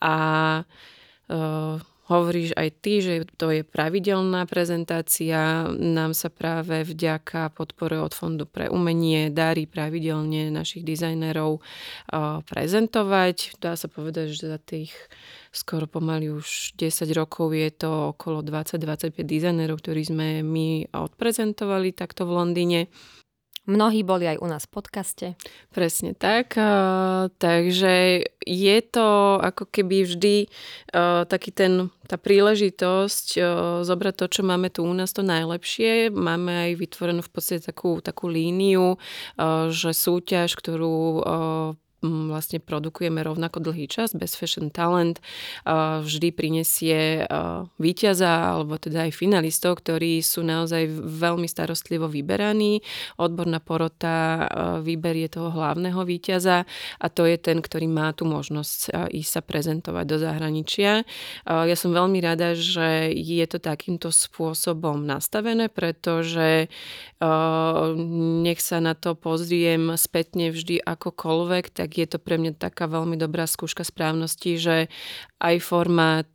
A 0.00 0.16
uh, 1.28 1.78
Hovoríš 2.04 2.52
aj 2.52 2.68
ty, 2.84 3.00
že 3.00 3.24
to 3.40 3.48
je 3.48 3.64
pravidelná 3.64 4.44
prezentácia. 4.44 5.64
Nám 5.72 6.12
sa 6.12 6.28
práve 6.28 6.84
vďaka 6.84 7.48
podpore 7.56 7.96
od 7.96 8.12
Fondu 8.12 8.44
pre 8.44 8.68
umenie 8.68 9.32
darí 9.32 9.64
pravidelne 9.64 10.52
našich 10.52 10.84
dizajnerov 10.84 11.64
prezentovať. 12.44 13.56
Dá 13.56 13.72
sa 13.80 13.88
povedať, 13.88 14.36
že 14.36 14.52
za 14.52 14.60
tých 14.60 14.92
skoro 15.48 15.88
pomaly 15.88 16.28
už 16.28 16.76
10 16.76 17.08
rokov 17.16 17.56
je 17.56 17.72
to 17.72 18.12
okolo 18.12 18.44
20-25 18.44 19.24
dizajnerov, 19.24 19.80
ktorí 19.80 20.04
sme 20.04 20.44
my 20.44 20.92
odprezentovali 20.92 21.96
takto 21.96 22.28
v 22.28 22.36
Londýne. 22.36 22.80
Mnohí 23.64 24.04
boli 24.04 24.28
aj 24.28 24.44
u 24.44 24.46
nás 24.48 24.68
v 24.68 24.74
podcaste. 24.76 25.26
Presne 25.72 26.12
tak. 26.12 26.52
Takže 27.40 27.94
je 28.44 28.78
to 28.84 29.40
ako 29.40 29.64
keby 29.72 30.04
vždy 30.04 30.52
taký 31.28 31.48
ten, 31.48 31.88
tá 32.04 32.20
príležitosť 32.20 33.40
zobrať 33.80 34.14
to, 34.20 34.26
čo 34.28 34.42
máme 34.44 34.68
tu 34.68 34.84
u 34.84 34.92
nás 34.92 35.16
to 35.16 35.24
najlepšie. 35.24 36.12
Máme 36.12 36.68
aj 36.68 36.70
vytvorenú 36.76 37.24
v 37.24 37.32
podstate 37.32 37.64
takú, 37.64 38.04
takú 38.04 38.28
líniu, 38.28 39.00
že 39.72 39.96
súťaž, 39.96 40.60
ktorú 40.60 41.24
vlastne 42.04 42.60
produkujeme 42.60 43.24
rovnako 43.24 43.64
dlhý 43.64 43.88
čas. 43.88 44.12
Bez 44.12 44.36
Fashion 44.36 44.68
Talent 44.68 45.24
vždy 46.04 46.28
prinesie 46.36 47.24
víťaza 47.80 48.54
alebo 48.54 48.76
teda 48.76 49.08
aj 49.08 49.16
finalistov, 49.16 49.80
ktorí 49.80 50.20
sú 50.20 50.44
naozaj 50.44 50.84
veľmi 50.94 51.48
starostlivo 51.48 52.06
vyberaní. 52.12 52.84
Odborná 53.16 53.64
porota 53.64 54.44
vyberie 54.84 55.32
toho 55.32 55.48
hlavného 55.48 56.04
víťaza 56.04 56.68
a 57.00 57.06
to 57.08 57.24
je 57.24 57.40
ten, 57.40 57.64
ktorý 57.64 57.88
má 57.88 58.12
tú 58.12 58.28
možnosť 58.28 59.08
ísť 59.08 59.30
sa 59.30 59.40
prezentovať 59.40 60.04
do 60.04 60.16
zahraničia. 60.20 61.08
Ja 61.46 61.76
som 61.78 61.96
veľmi 61.96 62.20
rada, 62.20 62.52
že 62.52 63.10
je 63.14 63.44
to 63.48 63.56
takýmto 63.56 64.12
spôsobom 64.12 65.08
nastavené, 65.08 65.72
pretože 65.72 66.68
nech 68.44 68.60
sa 68.60 68.78
na 68.84 68.92
to 68.92 69.16
pozriem 69.16 69.96
spätne 69.96 70.52
vždy 70.52 70.82
akokoľvek, 70.84 71.72
tak 71.72 71.93
je 71.96 72.08
to 72.10 72.18
pre 72.18 72.36
mňa 72.40 72.58
taká 72.58 72.90
veľmi 72.90 73.14
dobrá 73.14 73.46
skúška 73.46 73.86
správnosti, 73.86 74.58
že 74.58 74.76
aj 75.44 75.56
formát 75.60 76.32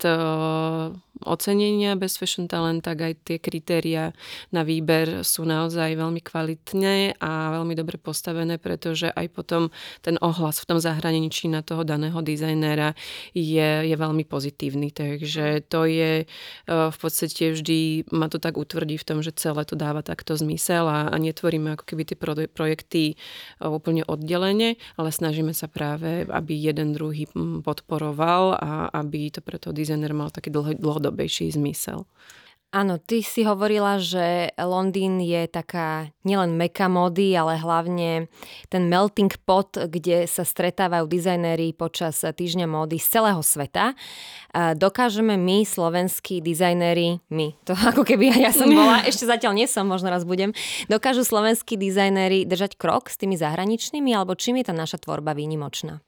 ocenenia 1.26 2.00
bez 2.00 2.16
Fashion 2.16 2.48
Talent, 2.48 2.80
tak 2.84 3.04
aj 3.04 3.14
tie 3.28 3.38
kritéria 3.40 4.16
na 4.56 4.64
výber 4.64 5.28
sú 5.28 5.44
naozaj 5.44 6.00
veľmi 6.00 6.24
kvalitné 6.24 7.20
a 7.20 7.60
veľmi 7.60 7.76
dobre 7.76 8.00
postavené, 8.00 8.56
pretože 8.56 9.12
aj 9.12 9.28
potom 9.36 9.68
ten 10.00 10.16
ohlas 10.24 10.64
v 10.64 10.68
tom 10.72 10.80
zahraničí 10.80 11.52
na 11.52 11.60
toho 11.60 11.84
daného 11.84 12.24
dizajnéra 12.24 12.96
je, 13.36 13.70
je 13.84 13.96
veľmi 14.00 14.24
pozitívny. 14.24 14.96
Takže 14.96 15.68
to 15.68 15.84
je 15.84 16.24
v 16.68 16.98
podstate 16.98 17.52
vždy, 17.56 18.10
ma 18.16 18.32
to 18.32 18.40
tak 18.40 18.56
utvrdí 18.56 18.96
v 18.96 19.08
tom, 19.08 19.20
že 19.20 19.36
celé 19.36 19.68
to 19.68 19.76
dáva 19.76 20.00
takto 20.00 20.40
zmysel 20.40 20.88
a, 20.88 21.12
a 21.12 21.16
netvoríme 21.20 21.76
ako 21.76 21.84
keby 21.84 22.04
tie 22.08 22.18
projekty 22.48 23.20
úplne 23.60 24.08
oddelenie, 24.08 24.80
ale 24.96 25.12
snažíme 25.12 25.52
sa 25.52 25.68
práve, 25.68 26.24
aby 26.32 26.54
jeden 26.56 26.96
druhý 26.96 27.28
podporoval 27.64 28.56
a 28.56 28.72
aby 29.00 29.32
to 29.32 29.40
pre 29.40 29.56
toho 29.58 29.72
dizajnera 29.72 30.14
mal 30.14 30.30
taký 30.30 30.52
dlhodobejší 30.54 31.50
zmysel. 31.56 32.04
Áno, 32.70 33.02
ty 33.02 33.26
si 33.26 33.42
hovorila, 33.50 33.98
že 33.98 34.54
Londýn 34.54 35.18
je 35.26 35.50
taká 35.50 36.14
nielen 36.22 36.54
meka 36.54 36.86
mody, 36.86 37.34
ale 37.34 37.58
hlavne 37.58 38.30
ten 38.70 38.86
melting 38.86 39.34
pot, 39.42 39.74
kde 39.74 40.30
sa 40.30 40.46
stretávajú 40.46 41.10
dizajnéri 41.10 41.74
počas 41.74 42.22
týždňa 42.22 42.70
módy 42.70 43.02
z 43.02 43.18
celého 43.18 43.42
sveta. 43.42 43.98
Dokážeme 44.54 45.34
my, 45.34 45.66
slovenskí 45.66 46.46
dizajnéri, 46.46 47.26
my, 47.34 47.58
to 47.66 47.74
ako 47.90 48.06
keby 48.06 48.38
ja 48.38 48.54
som 48.54 48.70
bola, 48.70 49.02
ešte 49.10 49.26
zatiaľ 49.26 49.58
nie 49.58 49.66
som, 49.66 49.90
možno 49.90 50.14
raz 50.14 50.22
budem, 50.22 50.54
dokážu 50.86 51.26
slovenskí 51.26 51.74
dizajnéri 51.74 52.46
držať 52.46 52.78
krok 52.78 53.10
s 53.10 53.18
tými 53.18 53.34
zahraničnými, 53.34 54.14
alebo 54.14 54.38
čím 54.38 54.62
je 54.62 54.70
tá 54.70 54.78
naša 54.78 55.02
tvorba 55.02 55.34
výnimočná? 55.34 56.06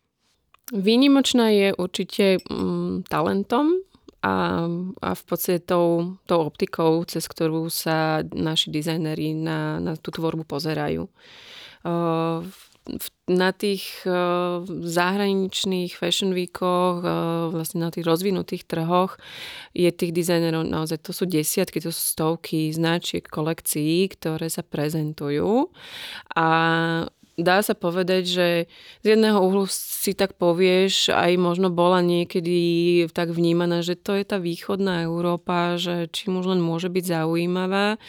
Výnimočná 0.71 1.51
je 1.51 1.75
určite 1.75 2.39
mm, 2.47 3.07
talentom, 3.11 3.83
a, 4.21 4.65
a 5.01 5.09
v 5.17 5.23
podstate 5.25 5.65
tou, 5.65 6.17
tou 6.29 6.39
optikou, 6.45 7.01
cez 7.09 7.25
ktorú 7.25 7.73
sa 7.73 8.21
naši 8.21 8.69
dizajneri 8.69 9.33
na, 9.33 9.81
na 9.81 9.97
tú 9.97 10.13
tvorbu 10.13 10.45
pozerajú. 10.45 11.09
Na 13.29 13.49
tých 13.53 14.05
zahraničných 14.69 15.93
fashion 15.97 16.33
weekoch, 16.37 17.01
vlastne 17.49 17.81
na 17.81 17.89
tých 17.89 18.05
rozvinutých 18.05 18.69
trhoch 18.69 19.17
je 19.73 19.89
tých 19.89 20.13
dizajnerov 20.13 20.69
naozaj, 20.69 21.01
to 21.01 21.13
sú 21.13 21.25
desiatky, 21.25 21.81
to 21.81 21.89
sú 21.89 22.01
stovky 22.13 22.69
značiek, 22.73 23.25
kolekcií, 23.25 24.05
ktoré 24.13 24.49
sa 24.53 24.61
prezentujú 24.61 25.73
a 26.37 26.47
dá 27.41 27.65
sa 27.65 27.73
povedať, 27.73 28.23
že 28.25 28.47
z 29.01 29.05
jedného 29.05 29.41
uhlu 29.41 29.65
si 29.69 30.13
tak 30.13 30.37
povieš, 30.37 31.11
aj 31.11 31.37
možno 31.41 31.73
bola 31.73 31.99
niekedy 31.99 33.05
tak 33.11 33.33
vnímaná, 33.33 33.81
že 33.81 33.97
to 33.97 34.15
je 34.15 34.25
tá 34.25 34.37
východná 34.37 35.05
Európa, 35.05 35.75
že 35.81 36.07
už 36.25 36.45
len 36.47 36.61
môže 36.63 36.87
byť 36.87 37.05
zaujímavá, 37.05 37.99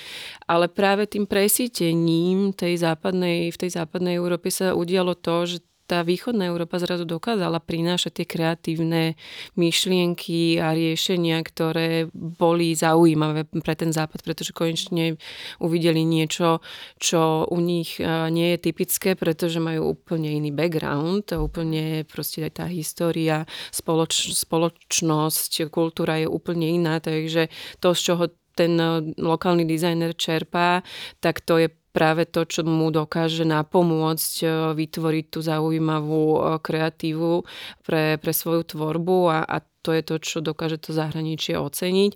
ale 0.46 0.66
práve 0.70 1.08
tým 1.10 1.26
presítením 1.26 2.54
tej 2.54 2.78
západnej, 2.80 3.50
v 3.50 3.58
tej 3.58 3.70
západnej 3.74 4.20
Európe 4.20 4.52
sa 4.52 4.76
udialo 4.76 5.18
to, 5.18 5.48
že 5.48 5.58
tá 5.92 6.00
východná 6.00 6.48
Európa 6.48 6.80
zrazu 6.80 7.04
dokázala 7.04 7.60
prinášať 7.60 8.24
tie 8.24 8.26
kreatívne 8.32 9.20
myšlienky 9.60 10.56
a 10.56 10.72
riešenia, 10.72 11.36
ktoré 11.44 12.08
boli 12.16 12.72
zaujímavé 12.72 13.44
pre 13.60 13.76
ten 13.76 13.92
západ, 13.92 14.24
pretože 14.24 14.56
konečne 14.56 15.20
uvideli 15.60 16.00
niečo, 16.00 16.64
čo 16.96 17.44
u 17.44 17.60
nich 17.60 18.00
e, 18.00 18.08
nie 18.32 18.56
je 18.56 18.72
typické, 18.72 19.12
pretože 19.12 19.60
majú 19.60 19.92
úplne 19.92 20.32
iný 20.32 20.48
background, 20.48 21.36
úplne 21.36 22.08
proste 22.08 22.48
aj 22.48 22.64
tá 22.64 22.66
história, 22.72 23.44
spoloč, 23.68 24.32
spoločnosť, 24.32 25.68
kultúra 25.68 26.24
je 26.24 26.28
úplne 26.32 26.72
iná, 26.72 27.04
takže 27.04 27.52
to, 27.84 27.92
z 27.92 28.00
čoho 28.00 28.32
ten 28.56 28.80
e, 28.80 29.12
lokálny 29.20 29.68
dizajner 29.68 30.16
čerpá, 30.16 30.80
tak 31.20 31.44
to 31.44 31.60
je 31.60 31.68
práve 31.92 32.24
to, 32.24 32.48
čo 32.48 32.64
mu 32.64 32.88
dokáže 32.88 33.44
napomôcť 33.44 34.34
e, 34.42 34.46
vytvoriť 34.74 35.24
tú 35.28 35.38
zaujímavú 35.44 36.24
e, 36.34 36.40
kreatívu 36.58 37.44
pre, 37.84 38.16
pre 38.16 38.32
svoju 38.32 38.64
tvorbu 38.74 39.18
a, 39.28 39.38
a 39.44 39.56
to 39.82 39.90
je 39.92 40.02
to, 40.06 40.16
čo 40.22 40.38
dokáže 40.38 40.78
to 40.78 40.94
zahraničie 40.94 41.58
oceniť, 41.58 42.12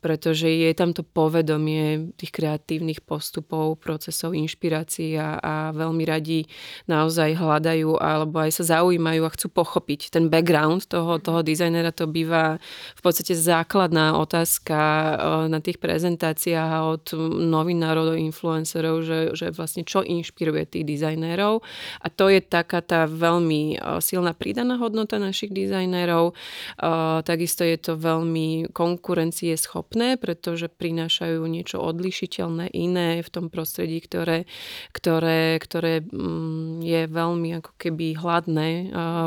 pretože 0.00 0.48
je 0.48 0.72
tam 0.72 0.96
to 0.96 1.04
povedomie 1.04 2.16
tých 2.16 2.32
kreatívnych 2.32 3.04
postupov, 3.04 3.76
procesov, 3.76 4.32
inšpirácií 4.32 5.20
a, 5.20 5.36
a 5.36 5.54
veľmi 5.76 6.04
radi 6.08 6.48
naozaj 6.88 7.36
hľadajú 7.36 8.00
alebo 8.00 8.40
aj 8.40 8.50
sa 8.56 8.80
zaujímajú 8.80 9.22
a 9.28 9.34
chcú 9.36 9.46
pochopiť 9.52 10.16
ten 10.16 10.32
background 10.32 10.88
toho, 10.88 11.20
toho 11.20 11.44
dizajnera. 11.44 11.92
To 11.92 12.08
býva 12.08 12.56
v 12.96 13.00
podstate 13.04 13.36
základná 13.36 14.16
otázka 14.16 14.78
eh, 14.80 15.14
na 15.52 15.60
tých 15.60 15.76
prezentáciách 15.76 16.72
od 16.88 17.04
novinárov 17.36 18.14
do 18.14 18.16
influencerov, 18.16 19.04
že, 19.04 19.18
že 19.36 19.52
vlastne 19.52 19.84
čo 19.84 20.00
inšpiruje 20.00 20.64
tých 20.64 20.84
dizajnérov. 20.88 21.60
A 22.00 22.06
to 22.08 22.32
je 22.32 22.40
taká 22.40 22.80
tá 22.80 23.04
veľmi 23.04 23.76
eh, 23.76 24.00
silná 24.00 24.32
pridaná 24.32 24.80
hodnota 24.80 25.20
našich 25.20 25.52
dizajnérov 25.52 26.32
eh, 26.32 27.09
takisto 27.26 27.66
je 27.66 27.78
to 27.80 27.92
veľmi 27.98 28.70
konkurencieschopné, 28.70 30.16
pretože 30.16 30.70
prinášajú 30.70 31.42
niečo 31.44 31.82
odlišiteľné, 31.82 32.70
iné 32.72 33.20
v 33.20 33.28
tom 33.28 33.46
prostredí, 33.48 34.00
ktoré, 34.00 34.46
ktoré, 34.94 35.58
ktoré 35.58 36.04
mm, 36.04 36.84
je 36.84 37.02
veľmi 37.10 37.48
ako 37.60 37.72
keby 37.76 38.16
hladné 38.16 38.70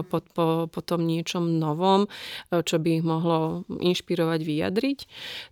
po, 0.08 0.18
po, 0.34 0.48
po 0.70 0.82
tom 0.82 1.06
niečom 1.06 1.60
novom, 1.60 2.08
čo 2.50 2.76
by 2.80 2.90
ich 3.00 3.06
mohlo 3.06 3.68
inšpirovať, 3.68 4.40
vyjadriť. 4.42 5.00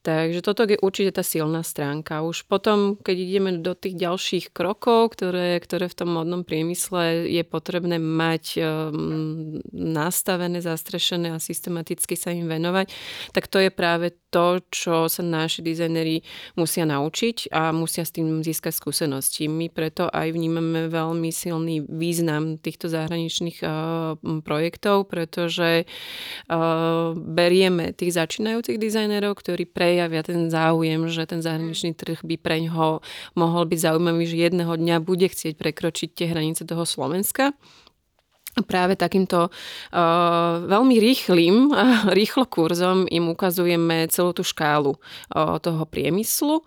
Takže 0.02 0.40
toto 0.42 0.66
je 0.66 0.80
určite 0.80 1.20
tá 1.20 1.24
silná 1.26 1.62
stránka. 1.62 2.24
Už 2.24 2.48
potom, 2.48 2.96
keď 3.00 3.16
ideme 3.18 3.52
do 3.60 3.76
tých 3.76 3.98
ďalších 3.98 4.46
krokov, 4.56 5.18
ktoré, 5.18 5.60
ktoré 5.60 5.92
v 5.92 5.98
tom 5.98 6.10
modnom 6.16 6.42
priemysle 6.48 7.28
je 7.28 7.44
potrebné 7.46 7.98
mať 8.00 8.44
um, 8.60 9.60
nastavené, 9.72 10.64
zastrešené 10.64 11.34
a 11.36 11.40
systematicky 11.42 12.16
sa 12.22 12.30
im 12.30 12.46
venovať, 12.46 12.86
tak 13.34 13.50
to 13.50 13.58
je 13.58 13.74
práve 13.74 14.14
to, 14.32 14.64
čo 14.72 15.12
sa 15.12 15.22
naši 15.22 15.60
dizajneri 15.60 16.24
musia 16.56 16.88
naučiť 16.88 17.52
a 17.52 17.76
musia 17.76 18.08
s 18.08 18.16
tým 18.16 18.40
získať 18.40 18.72
skúsenosti. 18.72 19.52
My 19.52 19.68
preto 19.68 20.08
aj 20.08 20.32
vnímame 20.32 20.88
veľmi 20.88 21.30
silný 21.36 21.84
význam 21.84 22.56
týchto 22.56 22.88
zahraničných 22.88 23.60
uh, 23.60 24.16
projektov, 24.46 25.12
pretože 25.12 25.84
uh, 25.84 27.12
berieme 27.18 27.92
tých 27.92 28.16
začínajúcich 28.16 28.80
dizajnerov, 28.80 29.36
ktorí 29.36 29.68
prejavia 29.68 30.24
ten 30.24 30.48
záujem, 30.48 31.12
že 31.12 31.28
ten 31.28 31.44
zahraničný 31.44 31.92
trh 31.92 32.24
by 32.24 32.36
pre 32.40 32.64
ňoho 32.72 33.04
mohol 33.36 33.64
byť 33.68 33.80
zaujímavý, 33.84 34.24
že 34.30 34.38
jedného 34.48 34.72
dňa 34.80 35.04
bude 35.04 35.28
chcieť 35.28 35.60
prekročiť 35.60 36.10
tie 36.16 36.32
hranice 36.32 36.64
toho 36.64 36.88
Slovenska 36.88 37.52
práve 38.68 39.00
takýmto 39.00 39.48
uh, 39.48 40.54
veľmi 40.68 40.96
rýchlým, 41.00 41.72
rýchlo 42.20 42.44
kurzom 42.52 43.08
im 43.08 43.32
ukazujeme 43.32 44.12
celú 44.12 44.36
tú 44.36 44.44
škálu 44.44 45.00
uh, 45.00 45.58
toho 45.64 45.88
priemyslu. 45.88 46.64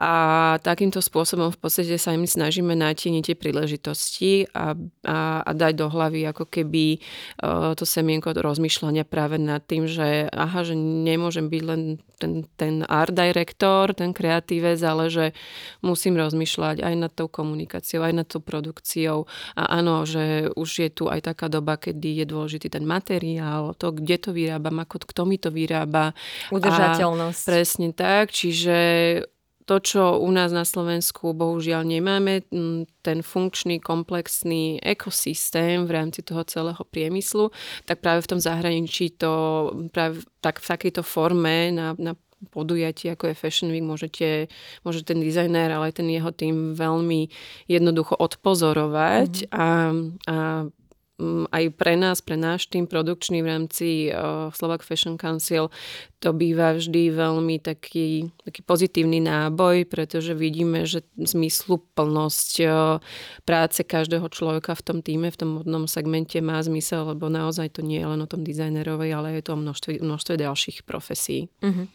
A 0.00 0.56
takýmto 0.64 1.04
spôsobom 1.04 1.52
v 1.52 1.58
podstate 1.60 1.96
sa 2.00 2.16
im 2.16 2.24
snažíme 2.24 2.72
natieniť 2.72 3.32
tie 3.32 3.36
príležitosti 3.36 4.48
a, 4.56 4.72
a, 5.04 5.44
a 5.44 5.50
dať 5.52 5.72
do 5.76 5.86
hlavy 5.92 6.24
ako 6.32 6.48
keby 6.48 7.00
uh, 7.44 7.76
to 7.76 7.84
semienko 7.84 8.32
rozmýšľania 8.32 9.04
práve 9.04 9.36
nad 9.36 9.60
tým, 9.64 9.84
že 9.88 10.28
aha, 10.32 10.64
že 10.64 10.76
nemôžem 10.76 11.48
byť 11.52 11.62
len 11.64 11.82
ten, 12.16 12.48
ten 12.56 12.80
art 12.88 13.12
director, 13.12 13.92
ten 13.92 14.16
kreatívec, 14.16 14.80
ale 14.80 15.12
že 15.12 15.26
musím 15.84 16.16
rozmýšľať 16.16 16.80
aj 16.80 16.94
nad 16.96 17.12
tou 17.12 17.28
komunikáciou, 17.28 18.00
aj 18.04 18.14
nad 18.16 18.26
tou 18.26 18.40
produkciou. 18.40 19.28
A 19.52 19.80
áno, 19.80 20.08
že 20.08 20.48
už 20.56 20.68
je 20.80 20.88
tu 20.88 21.12
aj 21.12 21.25
taká 21.26 21.50
doba, 21.50 21.74
kedy 21.74 22.22
je 22.22 22.26
dôležitý 22.30 22.70
ten 22.70 22.86
materiál, 22.86 23.74
to, 23.74 23.90
kde 23.90 24.16
to 24.22 24.30
vyrábam, 24.30 24.78
ako 24.78 25.02
kto 25.02 25.22
mi 25.26 25.36
to 25.42 25.50
vyrába. 25.50 26.14
Udržateľnosť. 26.54 27.42
A 27.42 27.50
presne 27.50 27.90
tak, 27.90 28.30
čiže 28.30 28.78
to, 29.66 29.82
čo 29.82 30.22
u 30.22 30.30
nás 30.30 30.54
na 30.54 30.62
Slovensku 30.62 31.34
bohužiaľ 31.34 31.82
nemáme, 31.82 32.46
ten 33.02 33.18
funkčný, 33.18 33.82
komplexný 33.82 34.78
ekosystém 34.78 35.82
v 35.84 35.90
rámci 35.90 36.22
toho 36.22 36.46
celého 36.46 36.78
priemyslu, 36.86 37.50
tak 37.82 37.98
práve 37.98 38.22
v 38.22 38.30
tom 38.30 38.40
zahraničí 38.40 39.18
to 39.18 39.34
práve 39.90 40.22
tak 40.38 40.62
v 40.62 40.70
takejto 40.70 41.02
forme 41.02 41.74
na, 41.74 41.98
na 41.98 42.14
podujatí, 42.54 43.10
ako 43.10 43.32
je 43.32 43.40
Fashion 43.42 43.74
Week, 43.74 43.82
môžete, 43.82 44.46
môže 44.86 45.02
ten 45.02 45.18
dizajner, 45.18 45.74
ale 45.74 45.90
aj 45.90 45.98
ten 45.98 46.08
jeho 46.14 46.30
tým 46.30 46.78
veľmi 46.78 47.26
jednoducho 47.66 48.14
odpozorovať 48.14 49.50
mm-hmm. 49.50 49.56
a, 49.56 49.68
a 50.30 50.36
aj 51.48 51.64
pre 51.80 51.96
nás, 51.96 52.20
pre 52.20 52.36
náš 52.36 52.68
tým 52.68 52.84
produkčný 52.84 53.40
v 53.40 53.48
rámci 53.48 53.86
uh, 54.12 54.52
Slovak 54.52 54.84
Fashion 54.84 55.16
Council, 55.16 55.72
to 56.20 56.36
býva 56.36 56.76
vždy 56.76 57.08
veľmi 57.08 57.56
taký, 57.60 58.28
taký 58.44 58.60
pozitívny 58.60 59.24
náboj, 59.24 59.88
pretože 59.88 60.36
vidíme, 60.36 60.84
že 60.84 61.08
zmysluplnosť 61.16 62.52
uh, 62.68 63.00
práce 63.48 63.80
každého 63.80 64.28
človeka 64.28 64.76
v 64.76 64.84
tom 64.84 64.98
týme, 65.00 65.32
v 65.32 65.40
tom 65.40 65.50
modnom 65.60 65.88
segmente 65.88 66.36
má 66.44 66.60
zmysel, 66.60 67.16
lebo 67.16 67.32
naozaj 67.32 67.80
to 67.80 67.80
nie 67.80 68.04
je 68.04 68.08
len 68.12 68.20
o 68.20 68.28
tom 68.28 68.44
dizajnerovej, 68.44 69.10
ale 69.16 69.40
je 69.40 69.42
to 69.48 69.56
o 69.56 69.60
množstve, 69.60 70.04
množstve 70.04 70.34
ďalších 70.36 70.84
profesí. 70.84 71.48
Uh-huh. 71.64 71.88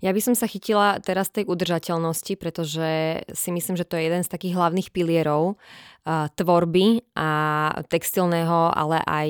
Ja 0.00 0.16
by 0.16 0.20
som 0.24 0.34
sa 0.34 0.48
chytila 0.48 0.96
teraz 1.04 1.28
tej 1.28 1.44
udržateľnosti, 1.44 2.40
pretože 2.40 3.22
si 3.36 3.50
myslím, 3.52 3.76
že 3.76 3.84
to 3.84 4.00
je 4.00 4.08
jeden 4.08 4.24
z 4.24 4.32
takých 4.32 4.56
hlavných 4.56 4.88
pilierov 4.90 5.60
tvorby 6.08 7.14
a 7.14 7.30
textilného, 7.86 8.74
ale 8.74 8.98
aj 9.06 9.28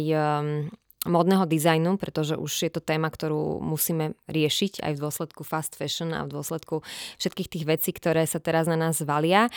modného 1.06 1.44
dizajnu, 1.50 1.98
pretože 1.98 2.38
už 2.38 2.52
je 2.68 2.70
to 2.70 2.78
téma, 2.78 3.10
ktorú 3.10 3.58
musíme 3.58 4.14
riešiť 4.30 4.86
aj 4.86 4.92
v 4.94 5.02
dôsledku 5.02 5.42
fast 5.42 5.74
fashion 5.74 6.14
a 6.14 6.22
v 6.22 6.30
dôsledku 6.30 6.86
všetkých 7.18 7.48
tých 7.50 7.64
vecí, 7.66 7.90
ktoré 7.90 8.22
sa 8.24 8.38
teraz 8.38 8.70
na 8.70 8.78
nás 8.78 9.02
valia. 9.02 9.50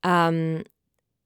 Um, 0.00 0.64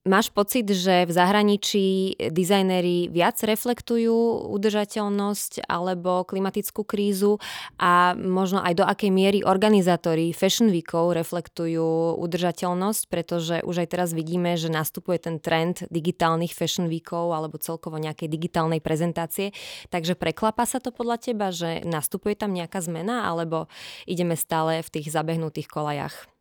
Máš 0.03 0.35
pocit, 0.35 0.67
že 0.67 1.07
v 1.07 1.15
zahraničí 1.15 2.19
dizajnéri 2.19 3.07
viac 3.07 3.39
reflektujú 3.39 4.51
udržateľnosť 4.51 5.71
alebo 5.71 6.27
klimatickú 6.27 6.83
krízu 6.83 7.39
a 7.79 8.11
možno 8.19 8.67
aj 8.67 8.83
do 8.83 8.83
akej 8.83 9.15
miery 9.15 9.47
organizátori 9.47 10.35
Fashion 10.35 10.75
Weekov 10.75 11.15
reflektujú 11.15 12.19
udržateľnosť, 12.19 13.03
pretože 13.07 13.63
už 13.63 13.87
aj 13.87 13.89
teraz 13.95 14.11
vidíme, 14.11 14.59
že 14.59 14.75
nastupuje 14.75 15.23
ten 15.23 15.39
trend 15.39 15.87
digitálnych 15.87 16.51
Fashion 16.51 16.91
Weekov 16.91 17.31
alebo 17.31 17.63
celkovo 17.63 17.95
nejakej 17.95 18.27
digitálnej 18.27 18.83
prezentácie. 18.83 19.55
Takže 19.95 20.19
preklapa 20.19 20.67
sa 20.67 20.83
to 20.83 20.91
podľa 20.91 21.31
teba, 21.31 21.55
že 21.55 21.79
nastupuje 21.87 22.35
tam 22.35 22.51
nejaká 22.51 22.83
zmena 22.83 23.31
alebo 23.31 23.71
ideme 24.11 24.35
stále 24.35 24.83
v 24.83 24.99
tých 24.99 25.15
zabehnutých 25.15 25.71
kolajach? 25.71 26.32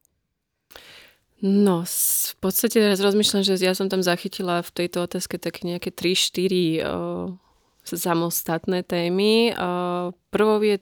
No, 1.41 1.81
v 1.85 2.35
podstate 2.37 2.77
teraz 2.77 3.01
rozmýšľam, 3.01 3.41
že 3.41 3.57
ja 3.57 3.73
som 3.73 3.89
tam 3.89 4.05
zachytila 4.05 4.61
v 4.61 4.85
tejto 4.85 5.09
otázke 5.09 5.41
tak 5.41 5.65
nejaké 5.65 5.89
3-4 5.89 7.41
samostatné 7.81 8.83
témy. 8.85 9.57
O, 9.57 10.13
prvou 10.29 10.61
je, 10.61 10.77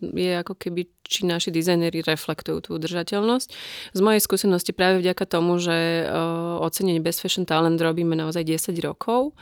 je 0.00 0.32
ako 0.40 0.54
keby, 0.56 0.88
či 1.04 1.28
naši 1.28 1.52
dizajneri 1.52 2.00
reflektujú 2.00 2.58
tú 2.64 2.68
udržateľnosť. 2.80 3.48
Z 3.92 4.00
mojej 4.00 4.22
skúsenosti 4.24 4.72
práve 4.72 5.04
vďaka 5.04 5.24
tomu, 5.28 5.60
že 5.60 6.08
o, 6.08 6.64
ocenenie 6.64 7.04
Best 7.04 7.20
Fashion 7.20 7.44
Talent 7.44 7.78
robíme 7.78 8.16
naozaj 8.16 8.44
10 8.48 8.80
rokov, 8.80 9.36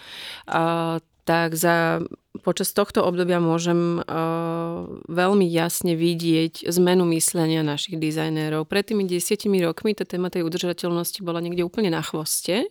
a, 0.50 0.98
tak 1.26 1.59
za, 1.59 2.02
počas 2.42 2.72
tohto 2.72 3.05
obdobia 3.05 3.40
môžem 3.40 4.01
uh, 4.01 4.88
veľmi 5.07 5.46
jasne 5.49 5.94
vidieť 5.94 6.68
zmenu 6.68 7.07
myslenia 7.16 7.62
našich 7.62 7.96
dizajnérov. 7.96 8.66
Pred 8.66 8.92
tými 8.92 9.05
desiatimi 9.09 9.62
rokmi 9.62 9.94
tá 9.94 10.05
téma 10.09 10.29
tej 10.29 10.44
udržateľnosti 10.44 11.20
bola 11.25 11.40
niekde 11.40 11.64
úplne 11.64 11.92
na 11.92 12.03
chvoste 12.03 12.68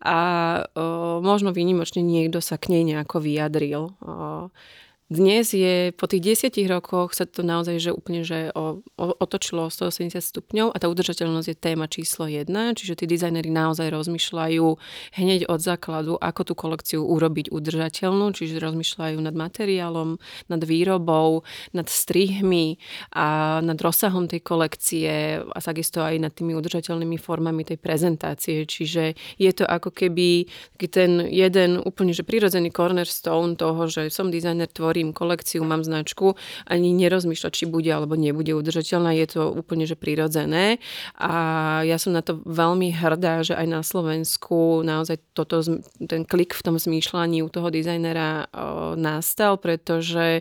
a 0.00 0.18
uh, 0.62 1.18
možno 1.20 1.50
výnimočne 1.50 2.00
niekto 2.00 2.38
sa 2.40 2.56
k 2.56 2.72
nej 2.72 2.82
nejako 2.84 3.20
vyjadril. 3.20 3.96
Uh, 4.00 4.48
dnes 5.06 5.54
je, 5.54 5.94
po 5.94 6.10
tých 6.10 6.34
desiatich 6.34 6.66
rokoch 6.66 7.14
sa 7.14 7.30
to 7.30 7.46
naozaj 7.46 7.78
že 7.78 7.94
úplne 7.94 8.26
že 8.26 8.50
o, 8.58 8.82
o, 8.98 9.04
otočilo 9.22 9.66
o 9.66 9.70
180 9.70 10.18
stupňov 10.18 10.74
a 10.74 10.76
tá 10.82 10.90
udržateľnosť 10.90 11.46
je 11.46 11.56
téma 11.56 11.86
číslo 11.86 12.26
jedna, 12.26 12.74
čiže 12.74 12.98
tí 12.98 13.04
dizajneri 13.06 13.46
naozaj 13.46 13.86
rozmýšľajú 13.86 14.66
hneď 15.14 15.46
od 15.46 15.60
základu, 15.62 16.18
ako 16.18 16.42
tú 16.42 16.54
kolekciu 16.58 17.00
urobiť 17.06 17.54
udržateľnú, 17.54 18.34
čiže 18.34 18.58
rozmýšľajú 18.58 19.22
nad 19.22 19.30
materiálom, 19.30 20.18
nad 20.50 20.62
výrobou, 20.66 21.46
nad 21.70 21.86
strihmi 21.86 22.82
a 23.14 23.62
nad 23.62 23.78
rozsahom 23.78 24.26
tej 24.26 24.42
kolekcie 24.42 25.38
a 25.38 25.58
takisto 25.62 26.02
aj 26.02 26.18
nad 26.18 26.34
tými 26.34 26.58
udržateľnými 26.58 27.14
formami 27.14 27.62
tej 27.62 27.78
prezentácie, 27.78 28.66
čiže 28.66 29.14
je 29.38 29.50
to 29.54 29.62
ako 29.62 29.94
keby 29.94 30.50
ten 30.90 31.22
jeden 31.30 31.78
úplne 31.78 32.10
že 32.10 32.26
prirodzený 32.26 32.74
cornerstone 32.74 33.54
toho, 33.54 33.86
že 33.86 34.10
som 34.10 34.34
dizajner, 34.34 34.66
tvorím 34.66 34.95
tvorím 34.96 35.12
kolekciu, 35.12 35.60
mám 35.60 35.84
značku, 35.84 36.40
ani 36.64 36.96
nerozmýšľať, 36.96 37.52
či 37.52 37.64
bude 37.68 37.92
alebo 37.92 38.16
nebude 38.16 38.56
udržateľná. 38.56 39.12
Je 39.12 39.28
to 39.28 39.52
úplne 39.52 39.84
že 39.84 39.92
prirodzené 39.92 40.80
a 41.20 41.84
ja 41.84 42.00
som 42.00 42.16
na 42.16 42.24
to 42.24 42.40
veľmi 42.48 42.96
hrdá, 42.96 43.44
že 43.44 43.52
aj 43.52 43.66
na 43.68 43.84
Slovensku 43.84 44.80
naozaj 44.80 45.20
toto, 45.36 45.60
ten 46.00 46.24
klik 46.24 46.56
v 46.56 46.64
tom 46.64 46.80
zmýšľaní 46.80 47.44
u 47.44 47.52
toho 47.52 47.68
dizajnera 47.68 48.48
nastal, 48.96 49.60
pretože 49.60 50.40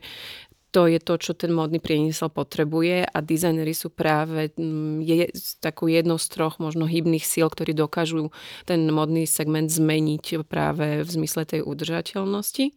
to 0.75 0.91
je 0.91 0.99
to, 0.99 1.15
čo 1.15 1.31
ten 1.31 1.55
módny 1.55 1.79
priemysel 1.79 2.27
potrebuje 2.27 3.07
a 3.07 3.17
dizajnery 3.23 3.71
sú 3.71 3.87
práve 3.87 4.51
mm, 4.59 4.99
je, 5.07 5.31
takú 5.63 5.87
jednou 5.87 6.19
z 6.19 6.27
troch 6.27 6.59
možno 6.59 6.83
hybných 6.83 7.23
síl, 7.23 7.47
ktorí 7.47 7.71
dokážu 7.71 8.35
ten 8.67 8.83
módny 8.91 9.23
segment 9.23 9.71
zmeniť 9.71 10.43
práve 10.43 11.07
v 11.07 11.09
zmysle 11.09 11.47
tej 11.47 11.63
udržateľnosti. 11.63 12.75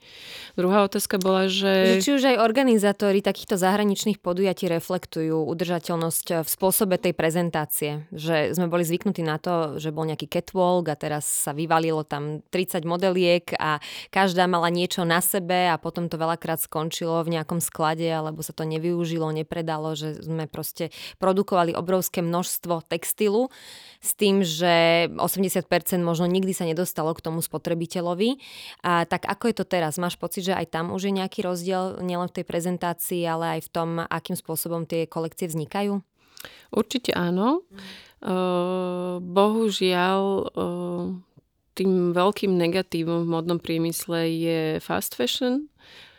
Druhá 0.55 0.87
otázka 0.87 1.19
bola, 1.19 1.51
že... 1.51 1.99
že 1.99 2.07
či 2.07 2.15
už 2.15 2.23
aj 2.23 2.37
organizátori 2.39 3.19
takýchto 3.19 3.59
zahraničných 3.59 4.23
podujatí 4.23 4.71
reflektujú 4.71 5.51
udržateľnosť 5.51 6.47
v 6.47 6.49
spôsobe 6.49 7.03
tej 7.03 7.19
prezentácie. 7.19 8.07
Že 8.15 8.55
sme 8.55 8.71
boli 8.71 8.87
zvyknutí 8.87 9.27
na 9.27 9.43
to, 9.43 9.83
že 9.83 9.91
bol 9.91 10.07
nejaký 10.07 10.31
catwalk 10.31 10.87
a 10.87 10.95
teraz 10.95 11.27
sa 11.27 11.51
vyvalilo 11.51 12.07
tam 12.07 12.47
30 12.55 12.87
modeliek 12.87 13.59
a 13.59 13.83
každá 14.15 14.47
mala 14.47 14.71
niečo 14.71 15.03
na 15.03 15.19
sebe 15.19 15.67
a 15.67 15.75
potom 15.83 16.07
to 16.07 16.15
veľakrát 16.15 16.63
skončilo 16.63 17.27
v 17.27 17.35
nejakom 17.35 17.59
sklade 17.59 17.88
sklade 17.89 18.05
alebo 18.13 18.45
sa 18.45 18.53
to 18.53 18.69
nevyužilo, 18.69 19.33
nepredalo, 19.33 19.97
že 19.97 20.21
sme 20.21 20.45
proste 20.45 20.93
produkovali 21.17 21.73
obrovské 21.73 22.21
množstvo 22.21 22.85
textilu 22.85 23.49
s 24.05 24.13
tým, 24.13 24.45
že 24.45 25.09
80% 25.17 25.65
možno 26.05 26.29
nikdy 26.29 26.53
sa 26.53 26.69
nedostalo 26.69 27.17
k 27.17 27.25
tomu 27.25 27.41
spotrebiteľovi. 27.41 28.37
A 28.85 29.09
tak 29.09 29.25
ako 29.25 29.49
je 29.49 29.55
to 29.57 29.65
teraz? 29.65 29.97
Máš 29.97 30.21
pocit, 30.21 30.45
že 30.45 30.53
aj 30.53 30.69
tam 30.69 30.93
už 30.93 31.09
je 31.09 31.17
nejaký 31.17 31.41
rozdiel 31.41 32.05
nielen 32.05 32.29
v 32.29 32.37
tej 32.37 32.45
prezentácii, 32.45 33.25
ale 33.25 33.59
aj 33.59 33.61
v 33.65 33.73
tom, 33.73 33.89
akým 34.05 34.37
spôsobom 34.37 34.85
tie 34.85 35.09
kolekcie 35.09 35.49
vznikajú? 35.49 36.05
Určite 36.69 37.17
áno. 37.17 37.65
Uh, 38.19 39.23
bohužiaľ 39.23 40.21
uh, 40.53 41.17
tým 41.79 42.11
veľkým 42.11 42.53
negatívom 42.59 43.25
v 43.25 43.31
modnom 43.31 43.63
priemysle 43.63 44.27
je 44.27 44.61
fast 44.83 45.15
fashion, 45.15 45.71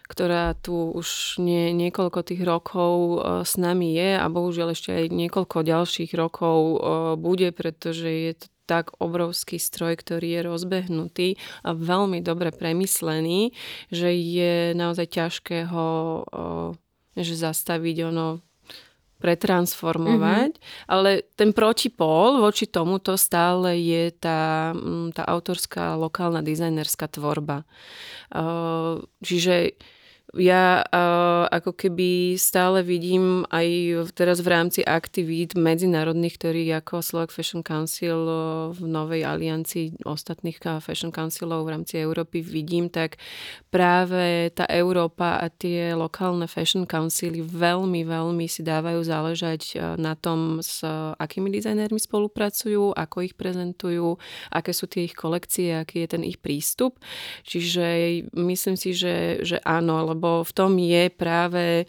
ktorá 0.09 0.57
tu 0.57 0.89
už 0.89 1.37
nie, 1.37 1.69
niekoľko 1.77 2.25
tých 2.25 2.41
rokov 2.41 2.91
uh, 3.21 3.45
s 3.45 3.61
nami 3.61 3.93
je 3.93 4.17
a 4.17 4.25
bohužiaľ 4.25 4.73
ešte 4.73 4.89
aj 4.89 5.05
niekoľko 5.13 5.61
ďalších 5.61 6.11
rokov 6.17 6.57
uh, 6.57 6.77
bude, 7.13 7.53
pretože 7.53 8.09
je 8.09 8.33
to 8.33 8.47
tak 8.65 8.93
obrovský 9.01 9.57
stroj, 9.57 9.97
ktorý 9.97 10.27
je 10.29 10.41
rozbehnutý 10.45 11.27
a 11.65 11.73
veľmi 11.73 12.21
dobre 12.21 12.53
premyslený, 12.53 13.53
že 13.89 14.13
je 14.13 14.77
naozaj 14.77 15.09
ťažké 15.09 15.69
ho 15.69 15.89
uh, 16.25 16.73
že 17.17 17.35
zastaviť 17.37 17.97
ono 18.09 18.41
pretransformovať, 19.19 20.51
mm-hmm. 20.55 20.87
ale 20.87 21.27
ten 21.35 21.51
protipol 21.51 22.39
voči 22.39 22.71
tomuto 22.71 23.19
stále 23.19 23.75
je 23.75 24.15
tá, 24.15 24.71
tá 25.11 25.23
autorská 25.27 25.99
lokálna 25.99 26.39
dizajnerská 26.39 27.11
tvorba. 27.11 27.67
Čiže 29.19 29.75
ja 30.37 30.85
ako 31.49 31.73
keby 31.73 32.37
stále 32.37 32.85
vidím 32.85 33.49
aj 33.49 33.67
teraz 34.13 34.45
v 34.45 34.51
rámci 34.53 34.81
aktivít 34.85 35.57
medzinárodných, 35.57 36.37
ktorí 36.37 36.69
ako 36.77 37.01
Slovak 37.01 37.33
Fashion 37.33 37.65
Council 37.65 38.17
v 38.69 38.81
novej 38.85 39.25
aliancii 39.25 40.05
ostatných 40.05 40.61
Fashion 40.85 41.09
Councilov 41.09 41.65
v 41.65 41.73
rámci 41.73 41.97
Európy 41.97 42.45
vidím, 42.45 42.93
tak 42.93 43.17
práve 43.73 44.53
tá 44.53 44.69
Európa 44.69 45.41
a 45.41 45.49
tie 45.49 45.97
lokálne 45.97 46.45
Fashion 46.45 46.85
Councily 46.85 47.41
veľmi, 47.41 48.05
veľmi 48.05 48.45
si 48.45 48.61
dávajú 48.61 49.01
záležať 49.01 49.95
na 49.97 50.13
tom, 50.13 50.59
s 50.59 50.85
akými 51.15 51.49
dizajnérmi 51.49 51.97
spolupracujú, 51.97 52.93
ako 52.93 53.25
ich 53.25 53.33
prezentujú, 53.33 54.19
aké 54.53 54.75
sú 54.75 54.85
tie 54.85 55.07
ich 55.07 55.15
kolekcie, 55.15 55.73
aký 55.73 56.05
je 56.05 56.09
ten 56.11 56.23
ich 56.27 56.37
prístup. 56.37 56.99
Čiže 57.47 57.87
myslím 58.35 58.75
si, 58.75 58.91
že, 58.91 59.41
že 59.41 59.57
áno, 59.63 60.03
lebo 60.03 60.18
lebo 60.19 60.43
v 60.43 60.51
tom 60.51 60.75
je 60.75 61.07
práve 61.07 61.87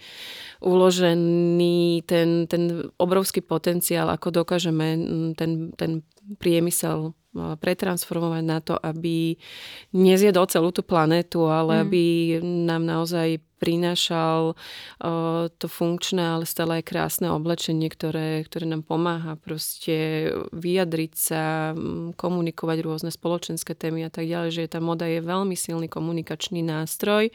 uložený 0.62 2.06
ten, 2.06 2.46
ten 2.46 2.94
obrovský 2.94 3.42
potenciál, 3.42 4.06
ako 4.14 4.46
dokážeme 4.46 4.94
ten, 5.34 5.74
ten 5.74 6.06
priemysel 6.38 7.16
pretransformovať 7.34 8.42
na 8.42 8.58
to, 8.58 8.74
aby 8.74 9.38
nezjedol 9.94 10.50
celú 10.50 10.74
tú 10.74 10.82
planetu, 10.82 11.46
ale 11.46 11.78
mm. 11.78 11.80
aby 11.86 12.04
nám 12.42 12.82
naozaj 12.82 13.38
prinášal 13.60 14.56
uh, 14.56 15.46
to 15.60 15.68
funkčné, 15.68 16.18
ale 16.18 16.48
stále 16.48 16.80
aj 16.80 16.90
krásne 16.90 17.28
oblečenie, 17.28 17.92
ktoré, 17.92 18.40
ktoré 18.48 18.64
nám 18.64 18.82
pomáha 18.88 19.36
proste 19.36 20.26
vyjadriť 20.50 21.12
sa, 21.12 21.76
komunikovať 22.16 22.78
rôzne 22.80 23.10
spoločenské 23.12 23.76
témy 23.76 24.08
a 24.08 24.10
tak 24.10 24.26
ďalej, 24.26 24.50
že 24.50 24.72
tá 24.72 24.80
moda 24.80 25.04
je 25.04 25.20
veľmi 25.20 25.54
silný 25.54 25.92
komunikačný 25.92 26.64
nástroj 26.64 27.30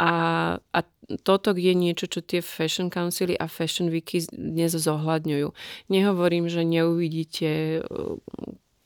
a, 0.00 0.12
a 0.58 0.78
toto 1.20 1.52
je 1.52 1.76
niečo, 1.76 2.08
čo 2.08 2.24
tie 2.24 2.40
fashion 2.40 2.88
councily 2.88 3.36
a 3.36 3.44
fashion 3.44 3.92
wiki 3.92 4.24
dnes 4.32 4.72
zohľadňujú. 4.72 5.52
Nehovorím, 5.92 6.48
že 6.48 6.64
neuvidíte 6.64 7.84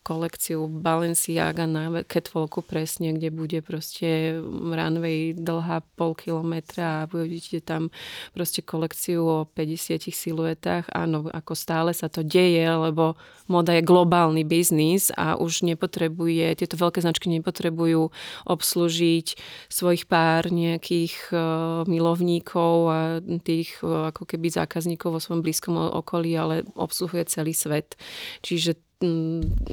kolekciu 0.08 0.72
Balenciaga 0.72 1.68
na 1.68 2.00
catwalku 2.08 2.64
presne, 2.64 3.12
kde 3.12 3.28
bude 3.28 3.60
proste 3.60 4.40
runway 4.48 5.36
dlhá 5.36 5.84
pol 6.00 6.16
kilometra 6.16 7.04
a 7.04 7.08
budete 7.10 7.60
tam 7.60 7.92
proste 8.32 8.64
kolekciu 8.64 9.20
o 9.20 9.38
50 9.44 10.08
siluetách. 10.08 10.88
Áno, 10.96 11.28
ako 11.28 11.52
stále 11.52 11.92
sa 11.92 12.08
to 12.08 12.24
deje, 12.24 12.64
lebo 12.64 13.20
moda 13.52 13.76
je 13.76 13.84
globálny 13.84 14.48
biznis 14.48 15.12
a 15.12 15.36
už 15.36 15.68
nepotrebuje, 15.68 16.56
tieto 16.56 16.80
veľké 16.80 17.04
značky 17.04 17.28
nepotrebujú 17.28 18.08
obslúžiť 18.48 19.36
svojich 19.68 20.08
pár 20.08 20.48
nejakých 20.48 21.36
uh, 21.36 21.40
milovníkov 21.84 22.72
a 22.88 23.00
tých 23.44 23.76
uh, 23.84 24.08
ako 24.08 24.24
keby 24.24 24.48
zákazníkov 24.48 25.12
vo 25.12 25.20
svojom 25.20 25.44
blízkom 25.44 25.76
okolí, 25.76 26.32
ale 26.32 26.64
obsluhuje 26.72 27.28
celý 27.28 27.52
svet. 27.52 27.92
Čiže 28.40 28.87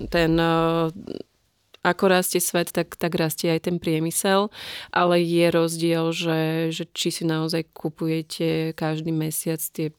ten 0.10 0.32
ako 1.86 2.10
rastie 2.10 2.42
svet, 2.42 2.74
tak, 2.74 2.98
tak 2.98 3.14
rastie 3.14 3.54
aj 3.54 3.70
ten 3.70 3.78
priemysel, 3.78 4.50
ale 4.90 5.22
je 5.22 5.46
rozdiel, 5.54 6.10
že, 6.10 6.74
že 6.74 6.90
či 6.90 7.14
si 7.14 7.24
naozaj 7.30 7.70
kupujete 7.78 8.74
každý 8.74 9.14
mesiac 9.14 9.62
tie 9.62 9.94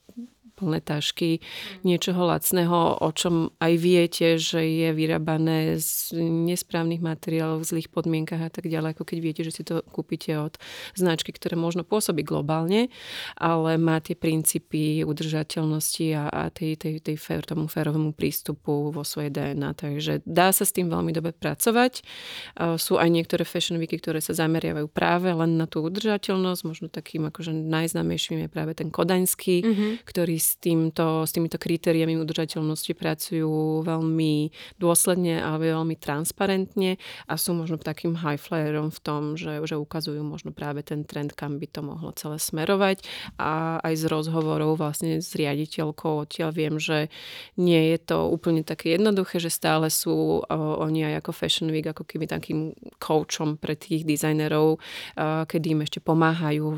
plné 0.56 0.80
tašky 0.80 1.44
niečoho 1.84 2.24
lacného, 2.24 2.96
o 3.04 3.10
čom 3.12 3.52
aj 3.60 3.72
viete, 3.76 4.40
že 4.40 4.64
je 4.64 4.88
vyrábané 4.96 5.76
z 5.76 6.16
nesprávnych 6.18 7.04
materiálov, 7.04 7.60
v 7.62 7.70
zlých 7.76 7.92
podmienkach 7.92 8.40
a 8.40 8.50
tak 8.50 8.72
ďalej, 8.72 8.96
ako 8.96 9.04
keď 9.04 9.18
viete, 9.20 9.42
že 9.44 9.52
si 9.52 9.62
to 9.62 9.84
kúpite 9.92 10.32
od 10.40 10.56
značky, 10.96 11.30
ktoré 11.36 11.60
možno 11.60 11.84
pôsobí 11.84 12.24
globálne, 12.24 12.88
ale 13.36 13.76
má 13.76 14.00
tie 14.00 14.16
princípy 14.16 15.04
udržateľnosti 15.04 16.06
a, 16.16 16.24
a 16.32 16.42
tej, 16.48 16.80
tej, 16.80 17.04
tej 17.04 17.16
fér, 17.20 17.44
tomu 17.44 17.68
férovému 17.68 18.16
prístupu 18.16 18.88
vo 18.88 19.04
svojej 19.04 19.28
DNA. 19.28 19.76
Takže 19.76 20.24
dá 20.24 20.50
sa 20.56 20.64
s 20.64 20.72
tým 20.72 20.88
veľmi 20.88 21.12
dobre 21.12 21.36
pracovať. 21.36 22.00
Sú 22.80 22.96
aj 22.96 23.08
niektoré 23.12 23.44
fashion 23.44 23.76
weeky, 23.76 24.00
ktoré 24.00 24.24
sa 24.24 24.32
zameriavajú 24.32 24.88
práve 24.88 25.28
len 25.28 25.60
na 25.60 25.68
tú 25.68 25.84
udržateľnosť. 25.84 26.60
Možno 26.64 26.86
takým 26.88 27.28
akože 27.28 27.52
najznámejším 27.52 28.46
je 28.46 28.48
práve 28.48 28.72
ten 28.72 28.88
kodaňský, 28.88 29.56
mm-hmm. 29.60 29.90
ktorý 30.08 30.36
s, 30.46 30.54
týmto, 30.62 31.26
s 31.26 31.34
týmito 31.34 31.58
kritériami 31.58 32.14
udržateľnosti 32.22 32.94
pracujú 32.94 33.82
veľmi 33.82 34.54
dôsledne 34.78 35.42
a 35.42 35.58
veľmi 35.58 35.98
transparentne 35.98 37.02
a 37.26 37.34
sú 37.34 37.58
možno 37.58 37.82
takým 37.82 38.14
high 38.14 38.38
flyerom 38.38 38.94
v 38.94 39.00
tom, 39.02 39.22
že, 39.34 39.58
že 39.66 39.74
ukazujú 39.74 40.22
možno 40.22 40.54
práve 40.54 40.86
ten 40.86 41.02
trend, 41.02 41.34
kam 41.34 41.58
by 41.58 41.66
to 41.66 41.82
mohlo 41.82 42.14
celé 42.14 42.38
smerovať. 42.38 43.02
A 43.42 43.82
aj 43.82 43.94
z 43.98 44.04
rozhovorov 44.06 44.78
vlastne 44.78 45.18
s 45.18 45.34
riaditeľkou 45.34 46.22
odtiaľ 46.22 46.54
viem, 46.54 46.78
že 46.78 47.10
nie 47.58 47.90
je 47.90 47.98
to 47.98 48.30
úplne 48.30 48.62
také 48.62 48.94
jednoduché, 48.94 49.42
že 49.42 49.50
stále 49.50 49.90
sú 49.90 50.46
uh, 50.46 50.78
oni 50.78 51.10
aj 51.10 51.26
ako 51.26 51.30
Fashion 51.34 51.68
Week 51.74 51.90
ako 51.90 52.06
keby 52.06 52.30
takým 52.30 52.70
coachom 53.02 53.58
pre 53.58 53.74
tých 53.74 54.06
dizajnerov, 54.06 54.78
uh, 54.78 55.42
kedy 55.48 55.74
im 55.74 55.82
ešte 55.82 55.98
pomáhajú 55.98 56.68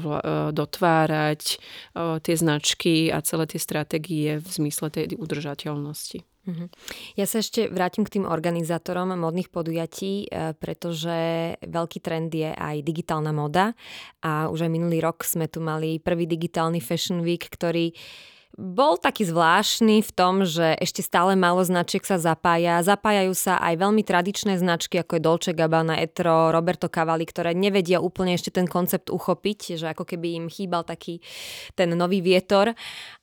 dotvárať 0.54 1.42
tie 2.22 2.34
značky 2.38 3.10
a 3.10 3.18
celé 3.24 3.44
tie 3.50 3.57
tie 3.58 3.60
stratégie 3.60 4.38
v 4.38 4.46
zmysle 4.46 4.94
tej 4.94 5.18
udržateľnosti. 5.18 6.22
Mhm. 6.48 6.64
Ja 7.20 7.28
sa 7.28 7.44
ešte 7.44 7.68
vrátim 7.68 8.08
k 8.08 8.16
tým 8.16 8.24
organizátorom 8.24 9.12
modných 9.12 9.52
podujatí, 9.52 10.30
e, 10.30 10.56
pretože 10.56 11.52
veľký 11.60 11.98
trend 12.00 12.32
je 12.32 12.48
aj 12.48 12.80
digitálna 12.80 13.36
moda 13.36 13.76
a 14.24 14.48
už 14.48 14.64
aj 14.64 14.70
minulý 14.72 15.04
rok 15.04 15.28
sme 15.28 15.44
tu 15.44 15.60
mali 15.60 16.00
prvý 16.00 16.24
digitálny 16.24 16.80
Fashion 16.80 17.20
Week, 17.20 17.44
ktorý 17.44 17.92
bol 18.58 18.98
taký 18.98 19.22
zvláštny 19.22 20.02
v 20.02 20.10
tom, 20.10 20.42
že 20.42 20.74
ešte 20.82 20.98
stále 20.98 21.38
málo 21.38 21.62
značiek 21.62 22.02
sa 22.02 22.18
zapája. 22.18 22.82
Zapájajú 22.82 23.30
sa 23.30 23.54
aj 23.62 23.78
veľmi 23.78 24.02
tradičné 24.02 24.58
značky, 24.58 24.98
ako 24.98 25.14
je 25.14 25.22
Dolce 25.22 25.50
Gabbana, 25.54 26.02
Etro, 26.02 26.50
Roberto 26.50 26.90
Cavalli, 26.90 27.22
ktoré 27.22 27.54
nevedia 27.54 28.02
úplne 28.02 28.34
ešte 28.34 28.50
ten 28.50 28.66
koncept 28.66 29.14
uchopiť, 29.14 29.78
že 29.78 29.86
ako 29.94 30.02
keby 30.02 30.42
im 30.42 30.46
chýbal 30.50 30.82
taký 30.82 31.22
ten 31.78 31.94
nový 31.94 32.18
vietor. 32.18 32.74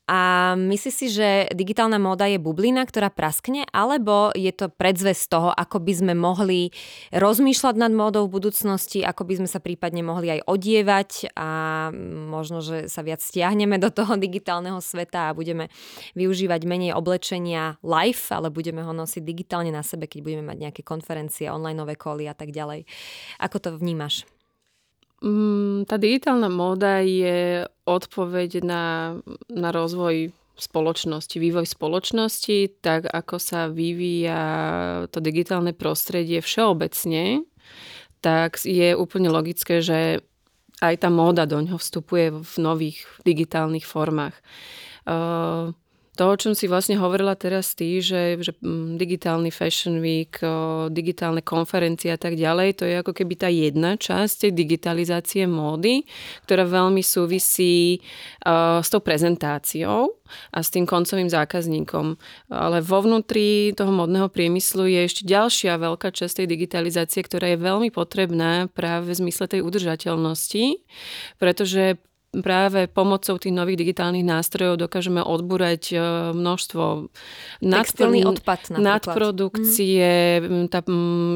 A 0.06 0.54
myslíš 0.54 0.94
si, 0.94 1.06
že 1.10 1.50
digitálna 1.50 1.98
móda 1.98 2.30
je 2.30 2.38
bublina, 2.38 2.86
ktorá 2.86 3.10
praskne, 3.10 3.66
alebo 3.74 4.30
je 4.38 4.54
to 4.54 4.70
predzvesť 4.70 5.24
toho, 5.26 5.50
ako 5.50 5.82
by 5.82 5.92
sme 5.98 6.14
mohli 6.14 6.70
rozmýšľať 7.10 7.74
nad 7.74 7.90
módou 7.90 8.30
v 8.30 8.38
budúcnosti, 8.38 9.02
ako 9.02 9.26
by 9.26 9.42
sme 9.42 9.48
sa 9.50 9.58
prípadne 9.58 10.06
mohli 10.06 10.38
aj 10.38 10.46
odievať 10.46 11.10
a 11.34 11.48
možno, 12.30 12.62
že 12.62 12.86
sa 12.86 13.02
viac 13.02 13.18
stiahneme 13.18 13.82
do 13.82 13.90
toho 13.90 14.14
digitálneho 14.14 14.78
sveta 14.78 15.34
a 15.34 15.34
budeme 15.34 15.74
využívať 16.14 16.60
menej 16.62 16.94
oblečenia 16.94 17.82
live, 17.82 18.22
ale 18.30 18.54
budeme 18.54 18.86
ho 18.86 18.94
nosiť 18.94 19.26
digitálne 19.26 19.74
na 19.74 19.82
sebe, 19.82 20.06
keď 20.06 20.22
budeme 20.22 20.44
mať 20.46 20.58
nejaké 20.70 20.82
konferencie, 20.86 21.50
online 21.50 21.82
koly 21.98 22.30
a 22.30 22.34
tak 22.38 22.54
ďalej. 22.54 22.86
Ako 23.42 23.58
to 23.58 23.74
vnímaš? 23.74 24.35
Mm, 25.24 25.88
tá 25.88 25.96
digitálna 25.96 26.52
móda 26.52 27.00
je 27.00 27.64
odpoveď 27.88 28.60
na, 28.60 28.84
na 29.48 29.68
rozvoj 29.72 30.34
spoločnosti, 30.56 31.36
vývoj 31.36 31.68
spoločnosti, 31.68 32.80
tak 32.80 33.08
ako 33.08 33.36
sa 33.36 33.68
vyvíja 33.68 34.42
to 35.12 35.20
digitálne 35.20 35.76
prostredie 35.76 36.40
všeobecne, 36.40 37.44
tak 38.24 38.60
je 38.64 38.96
úplne 38.96 39.28
logické, 39.28 39.84
že 39.84 40.24
aj 40.80 40.94
tá 41.00 41.08
móda 41.08 41.48
do 41.48 41.60
ňoho 41.60 41.80
vstupuje 41.80 42.32
v 42.40 42.54
nových 42.60 43.04
digitálnych 43.24 43.84
formách. 43.88 44.36
Uh, 45.08 45.72
to, 46.16 46.24
o 46.32 46.36
čom 46.40 46.56
si 46.56 46.64
vlastne 46.64 46.96
hovorila 46.96 47.36
teraz 47.36 47.76
ty, 47.76 48.00
že, 48.00 48.40
že 48.40 48.56
mm, 48.58 48.96
digitálny 48.96 49.52
Fashion 49.52 50.00
Week, 50.00 50.40
digitálne 50.88 51.44
konferencie 51.44 52.08
a 52.08 52.18
tak 52.18 52.40
ďalej, 52.40 52.80
to 52.80 52.84
je 52.88 53.04
ako 53.04 53.12
keby 53.12 53.34
tá 53.36 53.52
jedna 53.52 54.00
časť 54.00 54.48
digitalizácie 54.50 55.44
módy, 55.44 56.08
ktorá 56.48 56.64
veľmi 56.64 57.04
súvisí 57.04 58.00
uh, 58.48 58.80
s 58.80 58.88
tou 58.88 59.04
prezentáciou 59.04 60.16
a 60.50 60.58
s 60.64 60.72
tým 60.72 60.88
koncovým 60.88 61.28
zákazníkom. 61.28 62.18
Ale 62.50 62.80
vo 62.80 62.98
vnútri 63.04 63.76
toho 63.76 63.92
modného 63.92 64.32
priemyslu 64.32 64.88
je 64.88 65.00
ešte 65.06 65.22
ďalšia 65.28 65.78
veľká 65.78 66.10
časť 66.10 66.42
tej 66.42 66.46
digitalizácie, 66.48 67.20
ktorá 67.22 67.54
je 67.54 67.62
veľmi 67.62 67.92
potrebná 67.92 68.72
práve 68.72 69.12
v 69.12 69.20
zmysle 69.26 69.46
tej 69.46 69.60
udržateľnosti, 69.62 70.80
pretože 71.36 72.00
práve 72.42 72.90
pomocou 72.90 73.38
tých 73.38 73.54
nových 73.54 73.80
digitálnych 73.86 74.26
nástrojov 74.26 74.80
dokážeme 74.80 75.22
odbúrať 75.22 75.82
e, 75.92 75.96
množstvo 76.34 77.08
Textilný 77.62 78.26
odpad 78.26 78.76
nadprodukcie, 78.76 80.40
mm. 80.42 80.66
tá, 80.68 80.84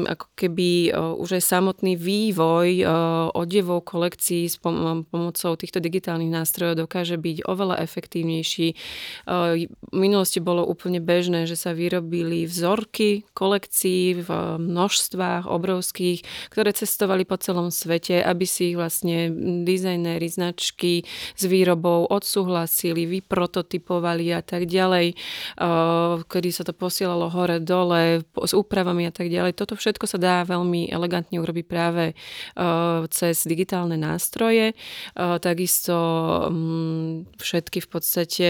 ako 0.07 0.27
keby 0.37 0.69
e, 0.89 0.91
už 1.21 1.39
aj 1.39 1.43
samotný 1.43 1.97
vývoj 1.97 2.67
e, 2.81 2.85
odevov 3.33 3.87
kolekcií 3.87 4.49
s 4.49 4.59
pomocou 4.59 5.51
týchto 5.57 5.79
digitálnych 5.81 6.29
nástrojov 6.29 6.85
dokáže 6.85 7.17
byť 7.17 7.47
oveľa 7.47 7.81
efektívnejší. 7.81 8.67
V 9.27 9.95
minulosti 9.95 10.39
bolo 10.43 10.65
úplne 10.65 10.99
bežné, 10.99 11.47
že 11.47 11.57
sa 11.57 11.71
vyrobili 11.71 12.45
vzorky 12.45 13.23
kolekcií 13.33 14.23
v 14.23 14.29
množstvách 14.59 15.47
obrovských, 15.47 16.23
ktoré 16.53 16.71
cestovali 16.75 17.23
po 17.23 17.39
celom 17.39 17.73
svete, 17.73 18.21
aby 18.21 18.45
si 18.45 18.73
ich 18.73 18.77
vlastne 18.77 19.31
dizajnéri, 19.63 20.27
značky, 20.27 20.90
s 21.37 21.43
výrobou 21.47 22.11
odsúhlasili, 22.11 23.07
vyprototypovali 23.07 24.35
a 24.35 24.43
tak 24.43 24.67
ďalej, 24.67 25.15
kedy 26.27 26.49
sa 26.51 26.67
to 26.67 26.75
posielalo 26.75 27.31
hore, 27.31 27.63
dole, 27.63 28.27
s 28.27 28.51
úpravami 28.51 29.07
a 29.07 29.13
tak 29.15 29.31
ďalej. 29.31 29.55
Toto 29.55 29.79
všetko 29.79 30.05
sa 30.09 30.17
dá 30.19 30.35
veľmi 30.43 30.91
elegantne 30.91 31.39
urobiť 31.39 31.65
práve 31.69 32.17
cez 33.13 33.35
digitálne 33.47 33.95
nástroje. 33.95 34.75
Takisto 35.15 35.95
mm, 36.51 37.39
všetky 37.39 37.79
v 37.79 37.87
podstate 37.87 38.49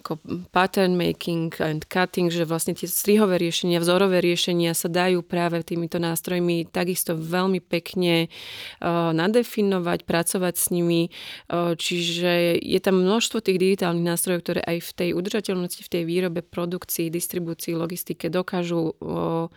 ako 0.00 0.16
pattern 0.50 0.96
making 0.96 1.52
and 1.60 1.84
cutting, 1.86 2.32
že 2.32 2.48
vlastne 2.48 2.72
tie 2.72 2.88
strihové 2.88 3.36
riešenia, 3.36 3.78
vzorové 3.78 4.24
riešenia 4.24 4.72
sa 4.72 4.88
dajú 4.88 5.20
práve 5.20 5.60
týmito 5.60 6.00
nástrojmi 6.00 6.66
takisto 6.72 7.12
veľmi 7.12 7.60
pekne 7.60 8.26
uh, 8.26 9.12
nadefinovať, 9.12 10.08
pracovať 10.08 10.54
s 10.56 10.66
nimi. 10.72 11.12
Uh, 11.46 11.76
čiže 11.76 12.56
je 12.58 12.80
tam 12.80 13.04
množstvo 13.04 13.44
tých 13.44 13.60
digitálnych 13.60 14.08
nástrojov, 14.08 14.40
ktoré 14.42 14.60
aj 14.64 14.78
v 14.80 14.90
tej 14.96 15.10
udržateľnosti, 15.12 15.84
v 15.84 15.92
tej 15.92 16.02
výrobe, 16.08 16.40
produkcii, 16.40 17.12
distribúcii, 17.12 17.76
logistike 17.76 18.32
dokážu 18.32 18.96
uh, 18.96 19.52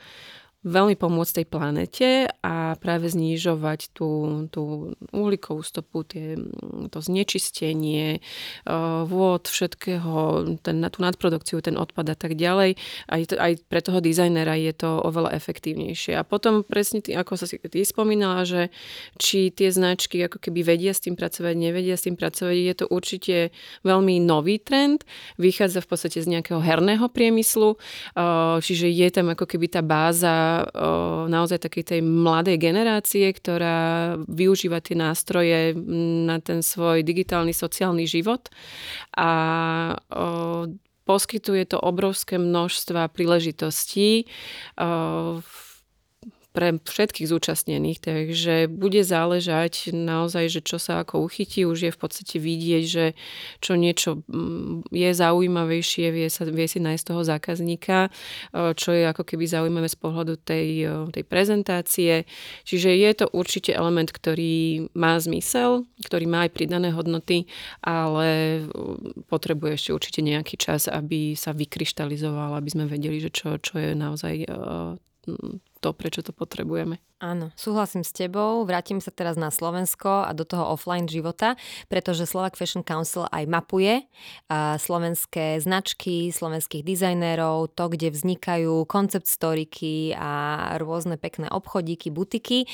veľmi 0.63 0.95
pomôcť 0.95 1.43
tej 1.43 1.45
planete 1.47 2.09
a 2.39 2.79
práve 2.79 3.11
znižovať 3.11 3.91
tú, 3.91 4.09
tú 4.47 4.95
uhlíkovú 5.11 5.59
stopu, 5.59 6.07
tie, 6.07 6.39
to 6.87 6.99
znečistenie, 7.03 8.23
uh, 8.67 9.03
vôd, 9.03 9.51
všetkého, 9.51 10.43
ten, 10.63 10.79
tú 10.87 10.99
nadprodukciu, 11.03 11.59
ten 11.59 11.75
odpad 11.75 12.15
a 12.15 12.17
tak 12.17 12.39
ďalej. 12.39 12.79
Aj, 13.11 13.21
to, 13.27 13.35
aj 13.35 13.59
pre 13.67 13.83
toho 13.83 13.99
dizajnera 13.99 14.55
je 14.55 14.71
to 14.71 15.03
oveľa 15.03 15.35
efektívnejšie. 15.35 16.15
A 16.15 16.23
potom 16.23 16.63
presne, 16.63 17.03
tý, 17.03 17.11
ako 17.11 17.35
sa 17.35 17.45
si 17.45 17.59
ty 17.59 17.83
spomínala, 17.83 18.47
že 18.47 18.71
či 19.19 19.51
tie 19.51 19.67
značky 19.67 20.23
ako 20.23 20.39
keby 20.39 20.63
vedia 20.63 20.95
s 20.95 21.03
tým 21.03 21.19
pracovať, 21.19 21.53
nevedia 21.59 21.99
s 21.99 22.07
tým 22.07 22.15
pracovať, 22.15 22.55
je 22.55 22.75
to 22.79 22.85
určite 22.87 23.35
veľmi 23.83 24.23
nový 24.23 24.63
trend. 24.63 25.03
Vychádza 25.35 25.83
v 25.83 25.89
podstate 25.91 26.23
z 26.23 26.31
nejakého 26.39 26.63
herného 26.63 27.11
priemyslu, 27.11 27.75
uh, 27.75 28.63
čiže 28.63 28.87
je 28.87 29.07
tam 29.11 29.35
ako 29.35 29.43
keby 29.43 29.67
tá 29.67 29.83
báza 29.83 30.52
naozaj 31.29 31.63
takej 31.69 31.83
tej 31.95 32.01
mladej 32.03 32.57
generácie, 32.59 33.29
ktorá 33.31 34.15
využíva 34.27 34.83
tie 34.83 34.97
nástroje 34.97 35.73
na 36.27 36.37
ten 36.43 36.61
svoj 36.61 37.01
digitálny 37.01 37.55
sociálny 37.55 38.05
život 38.05 38.51
a 39.15 39.31
poskytuje 41.03 41.63
to 41.67 41.77
obrovské 41.79 42.39
množstva 42.39 43.11
príležitostí 43.11 44.23
o, 44.79 45.43
pre 46.53 46.77
všetkých 46.77 47.27
zúčastnených, 47.27 47.97
takže 47.97 48.55
bude 48.69 49.01
záležať 49.01 49.89
naozaj, 49.89 50.53
že 50.53 50.61
čo 50.61 50.77
sa 50.77 51.01
ako 51.01 51.25
uchytí, 51.25 51.65
už 51.65 51.89
je 51.89 51.91
v 51.91 51.99
podstate 51.99 52.37
vidieť, 52.37 52.83
že 52.85 53.05
čo 53.57 53.73
niečo 53.73 54.21
mm, 54.29 54.93
je 54.93 55.09
zaujímavejšie, 55.17 56.13
vie, 56.13 56.29
sa, 56.29 56.45
vie 56.45 56.69
si 56.69 56.77
nájsť 56.77 57.03
toho 57.09 57.25
zákazníka, 57.25 58.13
čo 58.53 58.89
je 58.93 59.03
ako 59.09 59.25
keby 59.25 59.49
zaujímavé 59.49 59.89
z 59.89 59.97
pohľadu 59.97 60.37
tej, 60.45 60.85
tej 61.09 61.23
prezentácie. 61.25 62.29
Čiže 62.69 62.93
je 62.93 63.11
to 63.17 63.25
určite 63.33 63.73
element, 63.73 64.13
ktorý 64.13 64.87
má 64.93 65.17
zmysel, 65.17 65.89
ktorý 66.05 66.29
má 66.29 66.45
aj 66.45 66.53
pridané 66.53 66.93
hodnoty, 66.93 67.49
ale 67.81 68.61
potrebuje 69.25 69.71
ešte 69.73 69.89
určite 69.89 70.21
nejaký 70.21 70.55
čas, 70.61 70.85
aby 70.85 71.33
sa 71.33 71.49
vykryštalizoval, 71.49 72.53
aby 72.53 72.69
sme 72.69 72.85
vedeli, 72.85 73.17
že 73.17 73.33
čo, 73.33 73.57
čo 73.57 73.81
je 73.81 73.97
naozaj 73.97 74.45
to, 75.83 75.91
prečo 75.91 76.23
to 76.23 76.31
potrebujeme. 76.31 77.03
Áno, 77.19 77.51
súhlasím 77.59 78.03
s 78.03 78.15
tebou. 78.15 78.63
Vrátim 78.63 79.03
sa 79.03 79.11
teraz 79.11 79.35
na 79.35 79.51
Slovensko 79.51 80.27
a 80.27 80.31
do 80.31 80.47
toho 80.47 80.75
offline 80.75 81.07
života, 81.07 81.59
pretože 81.91 82.27
Slovak 82.27 82.55
Fashion 82.55 82.83
Council 82.83 83.27
aj 83.31 83.43
mapuje 83.47 84.07
slovenské 84.79 85.59
značky, 85.59 86.31
slovenských 86.31 86.83
dizajnérov, 86.83 87.71
to, 87.75 87.91
kde 87.91 88.11
vznikajú 88.11 88.87
koncept 88.87 89.27
storiky 89.27 90.15
a 90.15 90.75
rôzne 90.79 91.15
pekné 91.15 91.47
obchodíky, 91.47 92.11
butiky. 92.11 92.67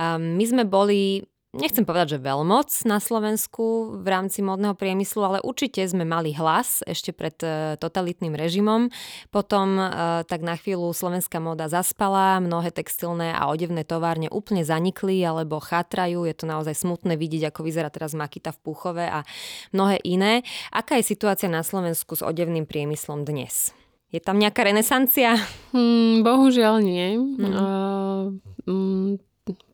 My 0.00 0.44
sme 0.44 0.68
boli 0.68 1.24
nechcem 1.58 1.84
povedať, 1.84 2.16
že 2.16 2.24
veľmoc 2.24 2.70
na 2.86 3.02
Slovensku 3.02 3.98
v 4.00 4.06
rámci 4.06 4.40
modného 4.40 4.78
priemyslu, 4.78 5.20
ale 5.20 5.38
určite 5.42 5.82
sme 5.84 6.06
mali 6.06 6.32
hlas 6.32 6.86
ešte 6.86 7.10
pred 7.10 7.34
e, 7.42 7.74
totalitným 7.76 8.32
režimom. 8.32 8.88
Potom 9.34 9.76
e, 9.76 9.84
tak 10.24 10.40
na 10.46 10.54
chvíľu 10.54 10.94
slovenská 10.94 11.42
móda 11.42 11.66
zaspala, 11.66 12.38
mnohé 12.38 12.70
textilné 12.70 13.34
a 13.34 13.50
odevné 13.50 13.82
továrne 13.82 14.30
úplne 14.30 14.62
zanikli 14.62 15.20
alebo 15.26 15.58
chátrajú. 15.58 16.24
Je 16.24 16.34
to 16.38 16.46
naozaj 16.46 16.78
smutné 16.78 17.18
vidieť, 17.18 17.50
ako 17.50 17.66
vyzerá 17.66 17.90
teraz 17.92 18.14
Makita 18.14 18.54
v 18.54 18.62
Púchove 18.62 19.04
a 19.04 19.26
mnohé 19.74 20.00
iné. 20.06 20.46
Aká 20.70 20.96
je 20.96 21.10
situácia 21.10 21.50
na 21.50 21.66
Slovensku 21.66 22.14
s 22.14 22.22
odevným 22.22 22.64
priemyslom 22.64 23.26
dnes? 23.26 23.76
Je 24.08 24.24
tam 24.24 24.40
nejaká 24.40 24.64
renesancia? 24.64 25.36
Hmm, 25.76 26.24
bohužiaľ 26.24 26.80
nie. 26.80 27.20
Hmm. 27.20 28.40
Uh, 28.64 29.27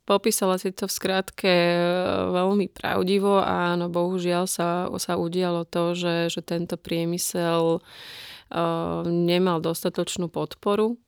Popísala 0.05 0.61
si 0.61 0.69
to 0.69 0.85
v 0.85 0.93
skratke 0.93 1.49
e, 1.49 1.81
veľmi 2.29 2.69
pravdivo 2.69 3.41
a 3.41 3.73
áno, 3.73 3.89
bohužiaľ 3.89 4.45
sa, 4.45 4.93
sa 5.01 5.17
udialo 5.17 5.65
to, 5.65 5.97
že, 5.97 6.29
že 6.29 6.45
tento 6.45 6.77
priemysel 6.77 7.81
uh, 7.81 9.01
nemal 9.09 9.65
dostatočnú 9.65 10.29
podporu 10.29 11.01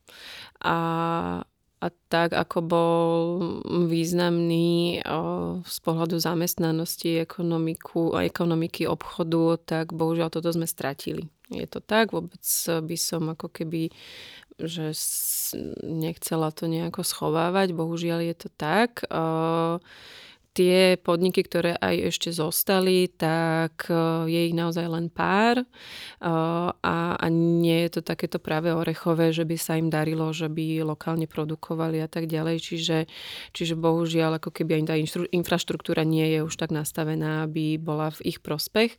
a, 0.65 0.77
a 1.77 1.87
tak, 2.09 2.33
ako 2.33 2.57
bol 2.65 3.13
významný 3.85 5.05
uh, 5.05 5.61
z 5.61 5.77
pohľadu 5.85 6.17
zamestnanosti, 6.17 7.21
ekonomiku, 7.21 8.17
ekonomiky 8.17 8.89
obchodu, 8.89 9.61
tak 9.61 9.93
bohužiaľ 9.93 10.33
toto 10.33 10.49
sme 10.49 10.65
stratili. 10.65 11.29
Je 11.53 11.69
to 11.69 11.79
tak, 11.79 12.11
vôbec 12.11 12.43
by 12.67 12.97
som 12.99 13.31
ako 13.31 13.47
keby 13.47 13.93
že 14.57 14.93
nechcela 15.85 16.49
to 16.49 16.65
nejako 16.65 17.05
schovávať, 17.05 17.77
bohužiaľ 17.77 18.25
je 18.25 18.35
to 18.35 18.49
tak 18.57 19.05
tie 20.57 20.97
podniky, 20.97 21.45
ktoré 21.45 21.77
aj 21.77 22.09
ešte 22.09 22.29
zostali, 22.33 23.05
tak 23.13 23.85
e, 23.93 24.25
je 24.25 24.49
ich 24.49 24.57
naozaj 24.57 24.89
len 24.89 25.05
pár 25.13 25.61
e, 25.61 25.65
a, 26.81 27.13
a 27.13 27.25
nie 27.29 27.85
je 27.85 27.99
to 27.99 28.01
takéto 28.01 28.41
práve 28.41 28.73
orechové, 28.73 29.29
že 29.29 29.45
by 29.45 29.53
sa 29.53 29.77
im 29.77 29.93
darilo, 29.93 30.33
že 30.33 30.49
by 30.49 30.81
lokálne 30.81 31.29
produkovali 31.29 32.01
a 32.01 32.09
tak 32.09 32.25
ďalej. 32.25 32.57
Čiže, 32.57 32.97
čiže 33.53 33.77
bohužiaľ, 33.77 34.41
ako 34.41 34.49
keby 34.49 34.81
aj 34.81 34.83
tá 34.89 34.95
infraštruktúra 35.29 36.01
nie 36.01 36.25
je 36.33 36.39
už 36.41 36.57
tak 36.57 36.73
nastavená, 36.73 37.45
aby 37.45 37.77
bola 37.77 38.09
v 38.17 38.33
ich 38.33 38.41
prospech. 38.41 38.97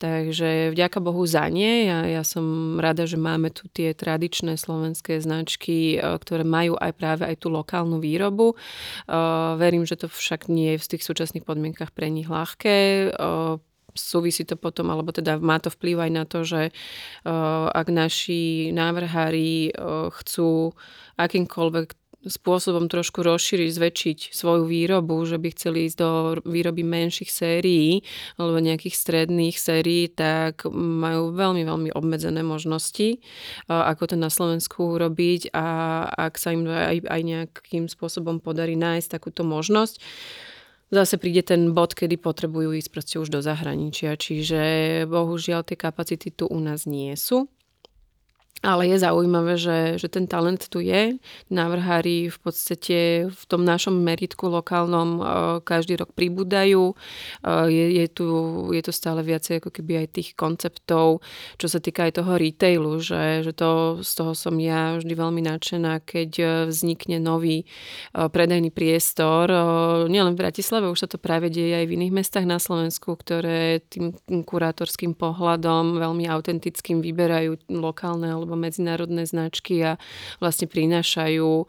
Takže 0.00 0.72
vďaka 0.72 1.04
Bohu 1.04 1.28
za 1.28 1.44
nie. 1.52 1.84
Ja, 1.84 2.08
ja 2.08 2.24
som 2.24 2.80
rada, 2.80 3.04
že 3.04 3.20
máme 3.20 3.52
tu 3.52 3.68
tie 3.68 3.92
tradičné 3.92 4.56
slovenské 4.56 5.20
značky, 5.20 6.00
e, 6.00 6.16
ktoré 6.16 6.48
majú 6.48 6.80
aj 6.80 6.92
práve 6.96 7.22
aj 7.28 7.44
tú 7.44 7.52
lokálnu 7.52 8.00
výrobu. 8.00 8.56
Verím, 9.58 9.84
že 9.84 9.98
to 9.98 10.06
však 10.08 10.48
nie 10.48 10.76
je 10.76 10.80
v 10.80 10.93
tých 10.94 11.02
súčasných 11.02 11.42
podmienkach 11.42 11.90
pre 11.90 12.06
nich 12.08 12.30
ľahké. 12.30 13.10
Súvisí 13.94 14.42
to 14.42 14.58
potom, 14.58 14.90
alebo 14.90 15.14
teda 15.14 15.38
má 15.42 15.58
to 15.62 15.70
vplyv 15.70 16.06
aj 16.06 16.10
na 16.10 16.24
to, 16.26 16.42
že 16.42 16.70
ak 17.70 17.86
naši 17.90 18.74
návrhári 18.74 19.74
chcú 20.14 20.74
akýmkoľvek 21.14 21.94
spôsobom 22.24 22.88
trošku 22.88 23.20
rozšíriť, 23.20 23.68
zväčšiť 23.68 24.18
svoju 24.32 24.64
výrobu, 24.64 25.28
že 25.28 25.36
by 25.36 25.48
chceli 25.52 25.92
ísť 25.92 25.96
do 26.00 26.40
výroby 26.48 26.80
menších 26.80 27.28
sérií 27.28 28.00
alebo 28.40 28.64
nejakých 28.64 28.96
stredných 28.96 29.52
sérií, 29.60 30.08
tak 30.08 30.64
majú 30.72 31.36
veľmi, 31.36 31.68
veľmi 31.68 31.90
obmedzené 31.92 32.40
možnosti, 32.40 33.20
ako 33.68 34.02
to 34.08 34.16
na 34.16 34.32
Slovensku 34.32 34.96
urobiť 34.96 35.52
a 35.52 35.66
ak 36.16 36.40
sa 36.40 36.56
im 36.56 36.64
aj, 36.64 37.04
aj 37.04 37.20
nejakým 37.20 37.92
spôsobom 37.92 38.40
podarí 38.40 38.72
nájsť 38.72 39.20
takúto 39.20 39.44
možnosť, 39.44 40.00
zase 40.94 41.18
príde 41.18 41.42
ten 41.42 41.74
bod, 41.74 41.98
kedy 41.98 42.16
potrebujú 42.16 42.78
ísť 42.78 42.90
proste 42.94 43.16
už 43.18 43.28
do 43.34 43.40
zahraničia. 43.42 44.14
Čiže 44.14 44.60
bohužiaľ 45.10 45.66
tie 45.66 45.74
kapacity 45.74 46.30
tu 46.30 46.46
u 46.46 46.58
nás 46.62 46.86
nie 46.86 47.12
sú. 47.18 47.50
Ale 48.62 48.88
je 48.88 48.96
zaujímavé, 48.96 49.60
že, 49.60 49.78
že 50.00 50.08
ten 50.08 50.24
talent 50.24 50.62
tu 50.70 50.80
je. 50.80 51.20
Návrhári 51.52 52.32
v 52.32 52.38
podstate 52.38 53.28
v 53.28 53.42
tom 53.44 53.60
našom 53.60 53.92
meritku 53.92 54.48
lokálnom 54.48 55.10
e, 55.18 55.22
každý 55.60 56.00
rok 56.00 56.16
pribúdajú. 56.16 56.92
E, 56.92 56.94
je, 57.68 57.86
je, 58.00 58.06
tu, 58.08 58.28
je 58.72 58.80
tu 58.80 58.92
stále 58.94 59.20
viacej 59.20 59.60
ako 59.60 59.68
keby 59.68 60.06
aj 60.06 60.16
tých 60.16 60.28
konceptov, 60.32 61.20
čo 61.60 61.66
sa 61.68 61.76
týka 61.76 62.08
aj 62.08 62.24
toho 62.24 62.40
retailu, 62.40 63.02
že, 63.04 63.44
že 63.44 63.52
to, 63.52 64.00
z 64.00 64.12
toho 64.16 64.32
som 64.32 64.56
ja 64.56 64.96
vždy 64.96 65.12
veľmi 65.12 65.44
nadšená, 65.44 66.00
keď 66.00 66.64
vznikne 66.72 67.20
nový 67.20 67.64
e, 67.64 67.66
predajný 68.16 68.72
priestor. 68.72 69.52
Nielen 70.08 70.38
v 70.38 70.40
Bratislave, 70.40 70.88
už 70.88 71.04
sa 71.04 71.08
to 71.10 71.20
práve 71.20 71.52
deje 71.52 71.84
aj 71.84 71.86
v 71.90 71.94
iných 72.00 72.16
mestách 72.16 72.48
na 72.48 72.56
Slovensku, 72.56 73.12
ktoré 73.12 73.84
tým 73.92 74.16
kurátorským 74.24 75.12
pohľadom 75.12 76.00
veľmi 76.00 76.24
autentickým 76.32 77.04
vyberajú 77.04 77.60
lokálne 77.68 78.43
alebo 78.44 78.60
medzinárodné 78.60 79.24
značky 79.24 79.80
a 79.80 79.92
vlastne 80.38 80.68
prinášajú 80.68 81.64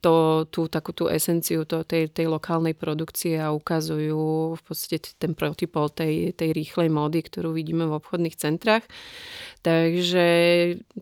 to, 0.00 0.46
tú 0.48 0.70
takú 0.70 0.94
tú 0.94 1.10
esenciu 1.10 1.66
to, 1.66 1.82
tej, 1.82 2.08
tej 2.10 2.30
lokálnej 2.30 2.74
produkcie 2.74 3.38
a 3.38 3.50
ukazujú 3.50 4.54
v 4.54 4.62
podstate 4.62 5.14
ten 5.18 5.34
protipol 5.34 5.90
tej, 5.90 6.32
tej 6.34 6.54
rýchlej 6.54 6.88
módy, 6.88 7.20
ktorú 7.26 7.52
vidíme 7.52 7.84
v 7.86 7.98
obchodných 7.98 8.38
centrách. 8.38 8.86
Takže 9.66 10.26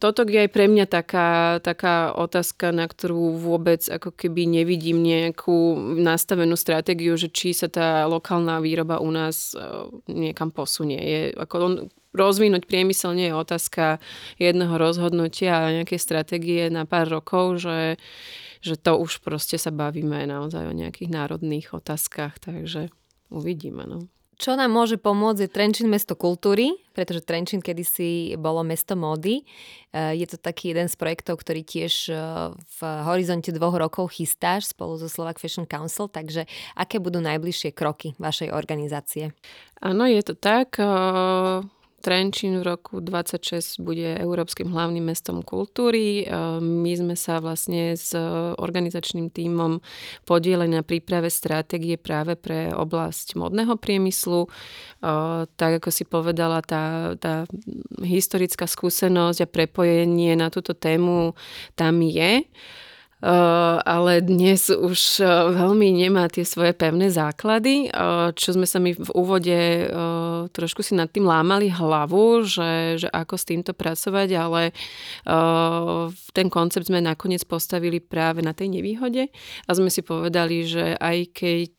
toto 0.01 0.25
je 0.25 0.49
aj 0.49 0.51
pre 0.51 0.67
mňa 0.67 0.87
taká, 0.89 1.61
taká 1.61 2.17
otázka, 2.17 2.73
na 2.73 2.89
ktorú 2.89 3.37
vôbec 3.37 3.85
ako 3.85 4.17
keby 4.17 4.49
nevidím 4.49 5.05
nejakú 5.05 5.77
nastavenú 6.01 6.57
stratégiu, 6.57 7.21
že 7.21 7.29
či 7.29 7.53
sa 7.53 7.69
tá 7.69 8.09
lokálna 8.09 8.65
výroba 8.65 8.99
u 9.05 9.13
nás 9.13 9.53
e, 9.53 9.61
niekam 10.09 10.49
posunie. 10.49 10.99
Je, 10.99 11.21
ako 11.37 11.55
on, 11.61 11.75
rozvinúť 12.17 12.65
priemysel 12.65 13.13
nie 13.13 13.29
je 13.29 13.37
otázka 13.37 14.01
jedného 14.41 14.75
rozhodnutia 14.75 15.69
a 15.69 15.75
nejakej 15.83 16.01
stratégie 16.01 16.73
na 16.73 16.89
pár 16.89 17.13
rokov, 17.13 17.63
že, 17.63 18.01
že 18.65 18.75
to 18.81 18.97
už 18.97 19.21
proste 19.21 19.61
sa 19.61 19.71
bavíme 19.71 20.25
naozaj 20.25 20.67
o 20.67 20.75
nejakých 20.75 21.13
národných 21.13 21.77
otázkach, 21.77 22.41
takže 22.41 22.89
uvidíme. 23.31 23.85
No. 23.85 24.09
Čo 24.37 24.53
nám 24.53 24.69
môže 24.69 25.01
pomôcť 25.01 25.49
je 25.49 25.49
Trenčín 25.49 25.89
mesto 25.89 26.13
kultúry, 26.13 26.77
pretože 26.93 27.25
Trenčín 27.25 27.65
kedysi 27.65 28.37
bolo 28.37 28.61
mesto 28.61 28.93
módy. 28.93 29.41
E, 29.41 30.13
je 30.13 30.29
to 30.29 30.37
taký 30.37 30.77
jeden 30.77 30.93
z 30.93 30.97
projektov, 31.01 31.41
ktorý 31.41 31.65
tiež 31.65 32.13
e, 32.13 32.15
v 32.53 32.81
horizonte 33.09 33.49
dvoch 33.49 33.81
rokov 33.81 34.13
chystáš 34.13 34.77
spolu 34.77 35.01
so 35.01 35.09
Slovak 35.09 35.41
Fashion 35.41 35.65
Council, 35.65 36.13
takže 36.13 36.45
aké 36.77 37.01
budú 37.01 37.25
najbližšie 37.25 37.73
kroky 37.73 38.13
vašej 38.21 38.53
organizácie? 38.53 39.33
Áno, 39.81 40.05
je 40.05 40.21
to 40.21 40.37
tak. 40.37 40.77
Trenčín 42.07 42.63
v 42.63 42.71
roku 42.71 43.03
26 43.03 43.83
bude 43.83 44.15
Európskym 44.15 44.71
hlavným 44.71 45.11
mestom 45.11 45.43
kultúry. 45.43 46.23
E, 46.23 46.25
my 46.63 46.93
sme 46.95 47.19
sa 47.19 47.43
vlastne 47.43 47.99
s 47.99 48.15
organizačným 48.63 49.27
tímom 49.35 49.83
podielili 50.23 50.71
na 50.71 50.87
príprave 50.87 51.35
stratégie 51.35 51.99
práve 51.99 52.39
pre 52.39 52.71
oblasť 52.71 53.35
modného 53.35 53.75
priemyslu. 53.75 54.47
E, 54.47 54.49
tak 55.51 55.83
ako 55.83 55.91
si 55.91 56.07
povedala, 56.07 56.63
tá, 56.63 57.19
tá 57.19 57.43
historická 57.99 58.71
skúsenosť 58.71 59.43
a 59.43 59.51
prepojenie 59.51 60.39
na 60.39 60.47
túto 60.47 60.79
tému 60.79 61.35
tam 61.75 62.07
je. 62.07 62.47
Ale 63.27 64.23
dnes 64.23 64.71
už 64.71 65.19
veľmi 65.51 65.91
nemá 65.91 66.31
tie 66.31 66.47
svoje 66.47 66.71
pevné 66.79 67.11
základy, 67.11 67.91
čo 68.39 68.55
sme 68.55 68.71
sa 68.71 68.79
mi 68.79 68.95
v 68.95 69.11
úvode 69.19 69.91
trošku 70.55 70.87
si 70.87 70.95
nad 70.95 71.11
tým 71.11 71.27
lámali 71.27 71.67
hlavu, 71.67 72.47
že, 72.47 73.03
že 73.03 73.09
ako 73.11 73.35
s 73.35 73.49
týmto 73.51 73.75
pracovať, 73.75 74.29
ale 74.39 74.71
ten 76.31 76.47
koncept 76.47 76.87
sme 76.87 77.03
nakoniec 77.03 77.43
postavili 77.51 77.99
práve 77.99 78.47
na 78.47 78.55
tej 78.55 78.79
nevýhode 78.79 79.27
a 79.67 79.71
sme 79.75 79.91
si 79.91 80.07
povedali, 80.07 80.63
že 80.63 80.95
aj 80.95 81.19
keď 81.35 81.75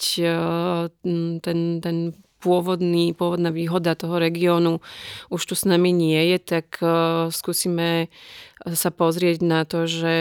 ten, 1.39 1.59
ten 1.79 1.97
pôvodný, 2.37 3.13
pôvodná 3.17 3.49
výhoda 3.49 3.97
toho 3.97 4.21
regiónu 4.21 4.79
už 5.33 5.41
tu 5.45 5.53
s 5.57 5.65
nami 5.65 5.89
nie 5.93 6.35
je, 6.35 6.37
tak 6.37 6.77
skúsime 7.33 8.09
sa 8.65 8.89
pozrieť 8.89 9.41
na 9.41 9.65
to, 9.65 9.89
že 9.89 10.15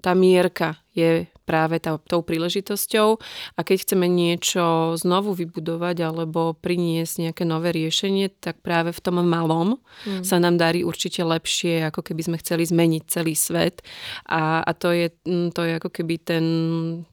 tá 0.00 0.12
mierka 0.12 0.80
je 0.94 1.28
práve 1.44 1.76
tá, 1.78 2.00
tou 2.00 2.24
príležitosťou 2.24 3.08
a 3.54 3.60
keď 3.60 3.76
chceme 3.84 4.08
niečo 4.08 4.96
znovu 4.96 5.36
vybudovať 5.36 5.96
alebo 6.00 6.56
priniesť 6.56 7.28
nejaké 7.30 7.44
nové 7.44 7.70
riešenie, 7.76 8.32
tak 8.40 8.64
práve 8.64 8.90
v 8.96 9.00
tom 9.04 9.20
malom 9.20 9.76
mm. 10.08 10.24
sa 10.24 10.40
nám 10.40 10.56
darí 10.56 10.82
určite 10.82 11.20
lepšie, 11.20 11.84
ako 11.92 12.00
keby 12.00 12.22
sme 12.24 12.36
chceli 12.40 12.64
zmeniť 12.64 13.02
celý 13.06 13.36
svet 13.36 13.84
a, 14.24 14.64
a 14.64 14.70
to, 14.72 14.90
je, 14.90 15.12
mm, 15.28 15.52
to 15.52 15.62
je 15.68 15.72
ako 15.76 15.90
keby 15.92 16.16
ten, 16.18 16.44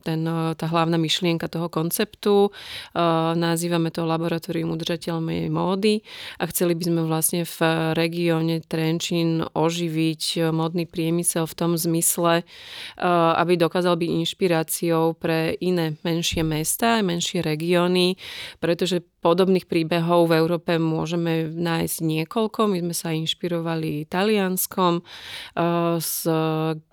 ten, 0.08 0.24
tá 0.56 0.65
hlavná 0.72 0.96
myšlienka 0.96 1.52
toho 1.52 1.67
konceptu. 1.67 2.50
Uh, 2.96 3.36
nazývame 3.36 3.91
to 3.91 4.08
laboratórium 4.08 4.72
udržateľnej 4.74 5.52
módy 5.52 6.08
a 6.39 6.48
chceli 6.48 6.74
by 6.74 6.84
sme 6.88 7.02
vlastne 7.04 7.44
v 7.44 7.58
regióne 7.94 8.63
Trenčín 8.63 9.44
oživiť 9.44 10.54
modný 10.56 10.88
priemysel 10.88 11.44
v 11.44 11.58
tom 11.58 11.72
zmysle, 11.76 12.48
uh, 12.48 13.36
aby 13.36 13.60
dokázal 13.60 14.00
byť 14.00 14.10
inšpiráciou 14.21 15.17
pre 15.17 15.57
iné 15.57 15.97
menšie 16.05 16.45
mesta, 16.45 17.01
menšie 17.01 17.41
regióny, 17.41 18.15
pretože 18.62 19.01
podobných 19.21 19.69
príbehov 19.69 20.29
v 20.29 20.41
Európe 20.41 20.81
môžeme 20.81 21.45
nájsť 21.49 21.97
niekoľko. 22.01 22.60
My 22.73 22.77
sme 22.81 22.95
sa 22.97 23.10
inšpirovali 23.13 24.10
Talianskom, 24.10 25.01
eh, 25.01 25.97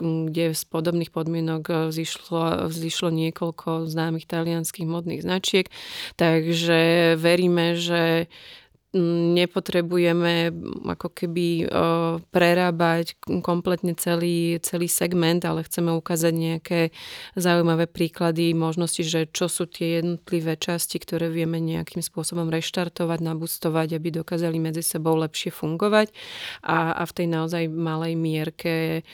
kde 0.00 0.44
z 0.52 0.62
podobných 0.68 1.12
podmienok 1.12 1.88
vzýšlo, 1.88 2.68
vzýšlo 2.68 3.08
niekoľko 3.08 3.88
známych 3.88 4.28
talianských 4.28 4.88
modných 4.88 5.24
značiek. 5.24 5.66
Takže 6.20 7.14
veríme, 7.16 7.76
že 7.76 8.28
nepotrebujeme 9.38 10.50
ako 10.90 11.08
keby 11.14 11.70
prerábať 12.28 13.14
kompletne 13.40 13.94
celý, 13.94 14.58
celý 14.60 14.90
segment, 14.90 15.42
ale 15.46 15.64
chceme 15.64 15.94
ukázať 15.94 16.32
nejaké 16.34 16.80
zaujímavé 17.38 17.86
príklady, 17.86 18.52
možnosti, 18.52 19.00
že 19.06 19.30
čo 19.30 19.46
sú 19.46 19.70
tie 19.70 20.02
jednotlivé 20.02 20.58
časti, 20.58 20.98
ktoré 20.98 21.30
vieme 21.30 21.62
nejakým 21.62 22.02
spôsobom 22.02 22.50
reštartovať, 22.50 23.18
nabustovať, 23.22 23.96
aby 23.96 24.20
dokázali 24.20 24.58
medzi 24.58 24.82
sebou 24.82 25.16
lepšie 25.16 25.54
fungovať 25.54 26.12
a, 26.66 26.98
a 26.98 27.02
v 27.06 27.12
tej 27.14 27.26
naozaj 27.30 27.62
malej 27.70 28.14
mierke 28.18 29.06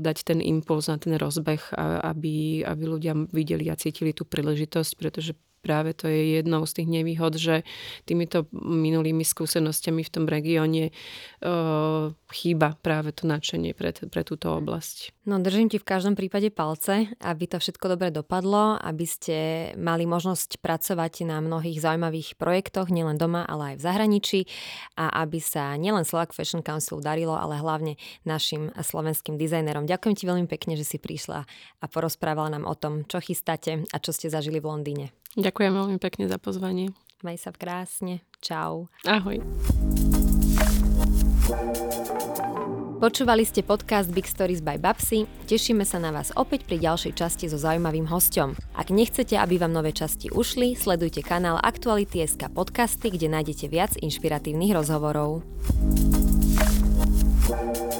dať 0.00 0.16
ten 0.24 0.38
impuls 0.40 0.86
na 0.86 0.96
ten 0.96 1.18
rozbeh, 1.18 1.74
aby, 2.06 2.62
aby 2.64 2.84
ľudia 2.86 3.12
videli 3.34 3.68
a 3.68 3.78
cítili 3.78 4.14
tú 4.14 4.24
príležitosť, 4.24 4.92
pretože 4.96 5.32
práve 5.60 5.92
to 5.92 6.08
je 6.08 6.40
jednou 6.40 6.64
z 6.64 6.82
tých 6.82 6.88
nevýhod, 6.88 7.36
že 7.36 7.62
týmito 8.08 8.48
minulými 8.52 9.22
skúsenosťami 9.22 10.02
v 10.02 10.10
tom 10.12 10.24
regióne 10.26 10.90
uh, 10.90 12.10
chýba 12.32 12.76
práve 12.80 13.12
to 13.12 13.28
nadšenie 13.28 13.76
pre, 13.76 13.92
pre 13.92 14.22
túto 14.24 14.56
oblasť. 14.56 15.12
No 15.28 15.38
držím 15.38 15.70
ti 15.70 15.78
v 15.78 15.86
každom 15.86 16.18
prípade 16.18 16.50
palce, 16.50 17.12
aby 17.22 17.44
to 17.46 17.60
všetko 17.60 17.94
dobre 17.94 18.08
dopadlo, 18.10 18.80
aby 18.80 19.06
ste 19.06 19.36
mali 19.76 20.08
možnosť 20.08 20.58
pracovať 20.58 21.28
na 21.28 21.38
mnohých 21.38 21.78
zaujímavých 21.78 22.40
projektoch, 22.40 22.90
nielen 22.90 23.20
doma, 23.20 23.44
ale 23.44 23.74
aj 23.74 23.76
v 23.78 23.84
zahraničí 23.86 24.40
a 24.96 25.22
aby 25.22 25.38
sa 25.38 25.76
nielen 25.76 26.08
Slovak 26.08 26.32
Fashion 26.32 26.64
Council 26.64 26.98
darilo, 27.04 27.36
ale 27.36 27.60
hlavne 27.60 28.00
našim 28.24 28.72
slovenským 28.74 29.36
dizajnerom. 29.36 29.84
Ďakujem 29.86 30.16
ti 30.16 30.24
veľmi 30.24 30.48
pekne, 30.48 30.74
že 30.74 30.88
si 30.88 30.96
prišla 30.96 31.44
a 31.78 31.84
porozprávala 31.86 32.56
nám 32.56 32.64
o 32.64 32.74
tom, 32.74 33.04
čo 33.04 33.20
chystáte 33.20 33.84
a 33.92 33.96
čo 34.00 34.10
ste 34.16 34.32
zažili 34.32 34.58
v 34.58 34.66
Londýne. 34.72 35.19
Ďakujem 35.38 35.72
veľmi 35.74 35.98
pekne 36.02 36.26
za 36.26 36.38
pozvanie. 36.42 36.90
Maj 37.20 37.38
sa 37.38 37.50
krásne. 37.52 38.24
Čau. 38.40 38.88
Ahoj. 39.04 39.44
Počúvali 43.00 43.48
ste 43.48 43.64
podcast 43.64 44.12
Big 44.12 44.28
Stories 44.28 44.60
by 44.60 44.76
Babsy. 44.76 45.24
Tešíme 45.48 45.88
sa 45.88 45.96
na 45.96 46.12
vás 46.12 46.36
opäť 46.36 46.68
pri 46.68 46.84
ďalšej 46.84 47.16
časti 47.16 47.48
so 47.48 47.56
zaujímavým 47.56 48.04
hostom. 48.12 48.52
Ak 48.76 48.92
nechcete, 48.92 49.40
aby 49.40 49.56
vám 49.56 49.72
nové 49.72 49.96
časti 49.96 50.28
ušli, 50.28 50.76
sledujte 50.76 51.24
kanál 51.24 51.56
Aktuality.sk 51.64 52.52
podcasty, 52.52 53.08
kde 53.08 53.32
nájdete 53.32 53.72
viac 53.72 53.96
inšpiratívnych 53.96 54.76
rozhovorov. 54.76 55.44
thank 57.50 57.94
you 57.94 57.99